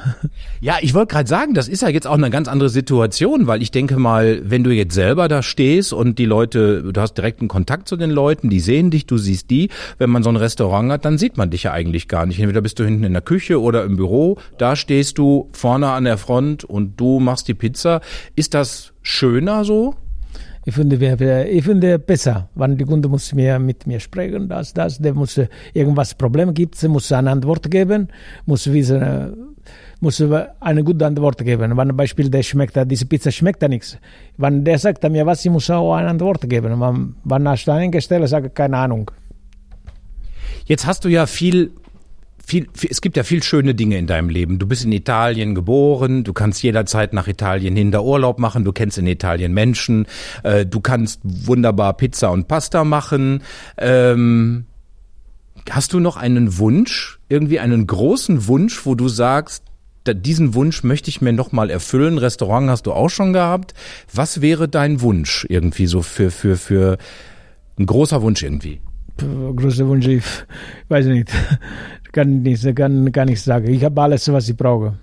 Ja, 0.61 0.77
ich 0.81 0.93
wollte 0.93 1.13
gerade 1.13 1.27
sagen, 1.27 1.53
das 1.53 1.67
ist 1.67 1.81
ja 1.81 1.89
jetzt 1.89 2.05
auch 2.05 2.13
eine 2.13 2.29
ganz 2.29 2.47
andere 2.47 2.69
Situation, 2.69 3.47
weil 3.47 3.61
ich 3.61 3.71
denke 3.71 3.97
mal, 3.97 4.41
wenn 4.43 4.63
du 4.63 4.71
jetzt 4.71 4.93
selber 4.93 5.27
da 5.27 5.41
stehst 5.41 5.93
und 5.93 6.19
die 6.19 6.25
Leute, 6.25 6.91
du 6.93 7.01
hast 7.01 7.15
direkten 7.15 7.47
Kontakt 7.47 7.87
zu 7.87 7.97
den 7.97 8.11
Leuten, 8.11 8.49
die 8.49 8.59
sehen 8.59 8.91
dich, 8.91 9.07
du 9.07 9.17
siehst 9.17 9.49
die. 9.49 9.69
Wenn 9.97 10.09
man 10.09 10.21
so 10.21 10.29
ein 10.29 10.35
Restaurant 10.35 10.91
hat, 10.91 11.05
dann 11.05 11.17
sieht 11.17 11.37
man 11.37 11.49
dich 11.49 11.63
ja 11.63 11.71
eigentlich 11.71 12.07
gar 12.07 12.25
nicht. 12.25 12.39
Entweder 12.39 12.61
bist 12.61 12.77
du 12.77 12.83
hinten 12.83 13.03
in 13.03 13.13
der 13.13 13.21
Küche 13.21 13.59
oder 13.59 13.83
im 13.83 13.95
Büro, 13.95 14.37
da 14.57 14.75
stehst 14.75 15.17
du 15.17 15.49
vorne 15.53 15.87
an 15.87 16.03
der 16.03 16.17
Front 16.17 16.65
und 16.65 16.99
du 16.99 17.19
machst 17.19 17.47
die 17.47 17.55
Pizza. 17.55 18.01
Ist 18.35 18.53
das 18.53 18.93
schöner 19.01 19.63
so? 19.65 19.95
Ich 20.65 20.73
finde, 20.75 21.45
ich 21.49 21.63
finde 21.63 21.99
besser, 21.99 22.49
wenn 22.55 22.77
die 22.77 22.85
Kunde 22.85 23.07
muss 23.07 23.33
mir 23.33 23.57
mit 23.59 23.87
mir 23.87 23.99
sprechen, 23.99 24.49
das, 24.49 24.73
das, 24.73 24.99
der 24.99 25.13
muss 25.13 25.39
irgendwas 25.73 26.13
Problem 26.13 26.53
gibt, 26.53 26.81
muss 26.83 27.11
eine 27.11 27.31
Antwort 27.31 27.71
geben, 27.71 28.09
muss 28.45 28.71
wissen, 28.71 29.53
muss 30.01 30.23
eine 30.59 30.83
gute 30.83 31.05
Antwort 31.05 31.37
geben. 31.39 31.75
Wenn 31.77 31.95
Beispiel 31.95 32.29
der 32.29 32.43
schmeckt, 32.43 32.77
diese 32.89 33.05
Pizza 33.05 33.31
schmeckt 33.31 33.61
nichts. 33.67 33.97
Wenn 34.37 34.63
der 34.63 34.79
sagt 34.79 35.09
mir 35.09 35.25
was, 35.25 35.45
ich 35.45 35.51
muss 35.51 35.69
auch 35.69 35.93
eine 35.93 36.09
Antwort 36.09 36.49
geben. 36.49 36.79
Wenn, 36.79 37.15
wenn 37.23 37.45
er 37.45 37.73
eingestellt 37.73 38.27
sagt, 38.27 38.55
keine 38.55 38.77
Ahnung. 38.77 39.11
Jetzt 40.65 40.85
hast 40.85 41.03
du 41.05 41.09
ja 41.09 41.25
viel 41.25 41.71
viel, 42.49 42.67
es 42.89 43.01
gibt 43.01 43.15
ja 43.15 43.23
viel 43.23 43.43
schöne 43.43 43.75
Dinge 43.75 43.97
in 43.97 44.07
deinem 44.07 44.29
Leben. 44.29 44.59
Du 44.59 44.67
bist 44.67 44.83
in 44.83 44.91
Italien 44.91 45.53
geboren, 45.53 46.23
du 46.23 46.33
kannst 46.33 46.61
jederzeit 46.63 47.13
nach 47.13 47.27
Italien 47.27 47.75
hin 47.75 47.91
da 47.91 48.01
Urlaub 48.01 48.39
machen, 48.39 48.63
du 48.63 48.71
kennst 48.73 48.97
in 48.97 49.07
Italien 49.07 49.53
Menschen, 49.53 50.07
äh, 50.43 50.65
du 50.65 50.81
kannst 50.81 51.21
wunderbar 51.23 51.93
Pizza 51.93 52.31
und 52.31 52.47
Pasta 52.47 52.83
machen. 52.83 53.43
Ähm, 53.77 54.65
hast 55.69 55.93
du 55.93 55.99
noch 55.99 56.17
einen 56.17 56.57
Wunsch, 56.57 57.19
irgendwie 57.29 57.59
einen 57.59 57.85
großen 57.85 58.47
Wunsch, 58.47 58.85
wo 58.85 58.95
du 58.95 59.07
sagst, 59.07 59.63
diesen 60.07 60.55
Wunsch 60.55 60.83
möchte 60.83 61.09
ich 61.09 61.21
mir 61.21 61.33
noch 61.33 61.51
mal 61.51 61.69
erfüllen. 61.69 62.17
Restaurant 62.17 62.67
hast 62.69 62.87
du 62.87 62.93
auch 62.93 63.09
schon 63.09 63.31
gehabt. 63.31 63.75
Was 64.11 64.41
wäre 64.41 64.67
dein 64.67 65.01
Wunsch 65.01 65.45
irgendwie 65.49 65.85
so 65.85 66.01
für 66.01 66.31
für 66.31 66.57
für 66.57 66.97
ein 67.77 67.85
großer 67.85 68.23
Wunsch 68.23 68.41
irgendwie? 68.41 68.81
Großer 69.17 69.87
Wunsch, 69.87 70.07
ich 70.07 70.23
weiß 70.87 71.05
nicht 71.07 71.29
kann 72.11 72.41
nicht, 72.41 72.75
kann, 72.75 73.11
kann 73.11 73.27
nicht 73.27 73.41
sagen. 73.41 73.69
Ich 73.73 73.83
habe 73.83 74.01
alles, 74.01 74.31
was 74.31 74.49
ich 74.49 74.57
brauche. 74.57 74.93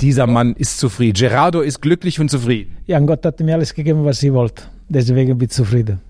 Dieser 0.00 0.26
Mann 0.26 0.54
ist 0.54 0.78
zufrieden. 0.78 1.14
Gerardo 1.18 1.60
ist 1.60 1.80
glücklich 1.80 2.18
und 2.18 2.30
zufrieden. 2.30 2.76
Ja, 2.86 2.98
Gott 3.00 3.24
hat 3.24 3.40
mir 3.40 3.54
alles 3.54 3.72
gegeben, 3.72 4.04
was 4.04 4.22
ich 4.22 4.32
wollte. 4.32 4.64
Deswegen 4.88 5.38
bin 5.38 5.46
ich 5.46 5.52
zufrieden. 5.52 6.00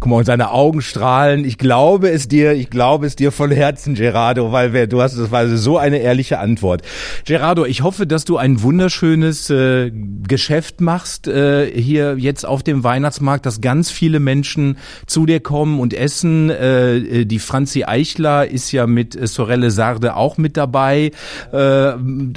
Guck 0.00 0.10
mal, 0.10 0.16
und 0.16 0.24
seine 0.24 0.50
Augen 0.50 0.82
strahlen. 0.82 1.44
Ich 1.44 1.58
glaube 1.58 2.10
es 2.10 2.28
dir, 2.28 2.52
ich 2.52 2.70
glaube 2.70 3.06
es 3.06 3.16
dir 3.16 3.32
von 3.32 3.50
Herzen, 3.50 3.94
Gerardo, 3.94 4.52
weil 4.52 4.72
wer, 4.72 4.86
du 4.86 5.00
hast, 5.00 5.16
das 5.16 5.30
war 5.30 5.48
so 5.48 5.78
eine 5.78 5.98
ehrliche 5.98 6.38
Antwort. 6.38 6.82
Gerardo, 7.24 7.64
ich 7.64 7.82
hoffe, 7.82 8.06
dass 8.06 8.24
du 8.24 8.36
ein 8.36 8.62
wunderschönes 8.62 9.50
äh, 9.50 9.90
Geschäft 10.26 10.80
machst 10.80 11.26
äh, 11.26 11.70
hier 11.70 12.16
jetzt 12.18 12.44
auf 12.44 12.62
dem 12.62 12.84
Weihnachtsmarkt, 12.84 13.46
dass 13.46 13.60
ganz 13.60 13.90
viele 13.90 14.20
Menschen 14.20 14.78
zu 15.06 15.26
dir 15.26 15.40
kommen 15.40 15.80
und 15.80 15.94
essen. 15.94 16.50
Äh, 16.50 16.96
äh 16.96 17.24
die 17.24 17.38
Franzi 17.38 17.84
Eichler 17.84 18.48
ist 18.48 18.72
ja 18.72 18.86
mit 18.86 19.16
äh, 19.16 19.26
Sorelle 19.26 19.70
Sarde 19.70 20.16
auch 20.16 20.36
mit 20.36 20.56
dabei 20.56 21.12
äh, 21.52 21.92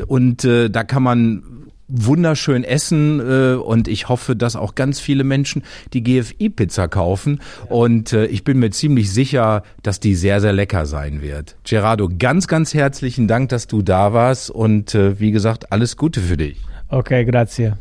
und 0.07 0.45
äh, 0.45 0.69
da 0.69 0.83
kann 0.83 1.03
man 1.03 1.43
wunderschön 1.87 2.63
essen 2.63 3.19
äh, 3.19 3.55
und 3.55 3.87
ich 3.87 4.09
hoffe, 4.09 4.35
dass 4.35 4.55
auch 4.55 4.75
ganz 4.75 4.99
viele 4.99 5.23
Menschen 5.23 5.63
die 5.93 6.03
GFI-Pizza 6.03 6.87
kaufen 6.87 7.39
und 7.69 8.13
äh, 8.13 8.25
ich 8.25 8.43
bin 8.43 8.59
mir 8.59 8.71
ziemlich 8.71 9.11
sicher, 9.11 9.63
dass 9.83 9.99
die 9.99 10.15
sehr, 10.15 10.41
sehr 10.41 10.53
lecker 10.53 10.85
sein 10.85 11.21
wird. 11.21 11.55
Gerardo, 11.63 12.09
ganz, 12.17 12.47
ganz 12.47 12.73
herzlichen 12.73 13.27
Dank, 13.27 13.49
dass 13.49 13.67
du 13.67 13.81
da 13.81 14.13
warst 14.13 14.49
und 14.49 14.95
äh, 14.95 15.19
wie 15.19 15.31
gesagt, 15.31 15.71
alles 15.71 15.97
Gute 15.97 16.21
für 16.21 16.37
dich. 16.37 16.57
Okay, 16.89 17.25
grazie. 17.25 17.73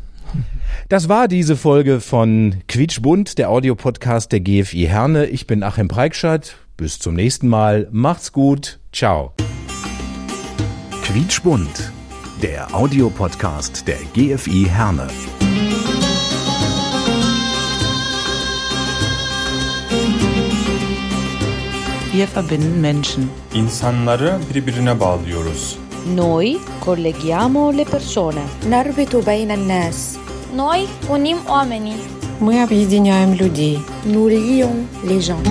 Das 0.89 1.09
war 1.09 1.27
diese 1.27 1.55
Folge 1.55 2.01
von 2.01 2.55
Quietschbund, 2.67 3.37
der 3.37 3.49
Audiopodcast 3.49 4.31
der 4.31 4.41
GFI 4.41 4.85
Herne. 4.85 5.25
Ich 5.27 5.47
bin 5.47 5.63
Achim 5.63 5.87
Preikschat. 5.87 6.57
Bis 6.75 6.99
zum 6.99 7.15
nächsten 7.15 7.47
Mal. 7.47 7.87
Macht's 7.91 8.31
gut. 8.31 8.79
Ciao. 8.91 9.33
Quietschbunt, 11.03 11.91
der 12.42 12.74
Audiopodcast 12.74 13.86
der 13.86 13.98
GFI 14.14 14.66
Herne. 14.68 15.08
Wir 22.12 22.26
verbinden 22.36 22.80
Menschen. 22.80 23.24
İnsanları 23.54 24.38
birbirine 24.54 25.00
bağlıyoruz. 25.00 25.78
Noi 26.16 26.58
colleghiamo 26.84 27.72
le 27.76 27.84
persone. 27.84 28.42
نربط 28.70 29.16
بين 29.26 29.50
الناس 29.50 30.16
Noi 30.56 30.86
unim 31.10 31.38
oamenii. 31.48 31.96
Мы 32.40 32.62
объединяем 32.62 33.34
людей. 33.34 33.78
nous 34.06 34.28
lions 34.28 34.76
les 35.08 35.20
gens 35.28 35.42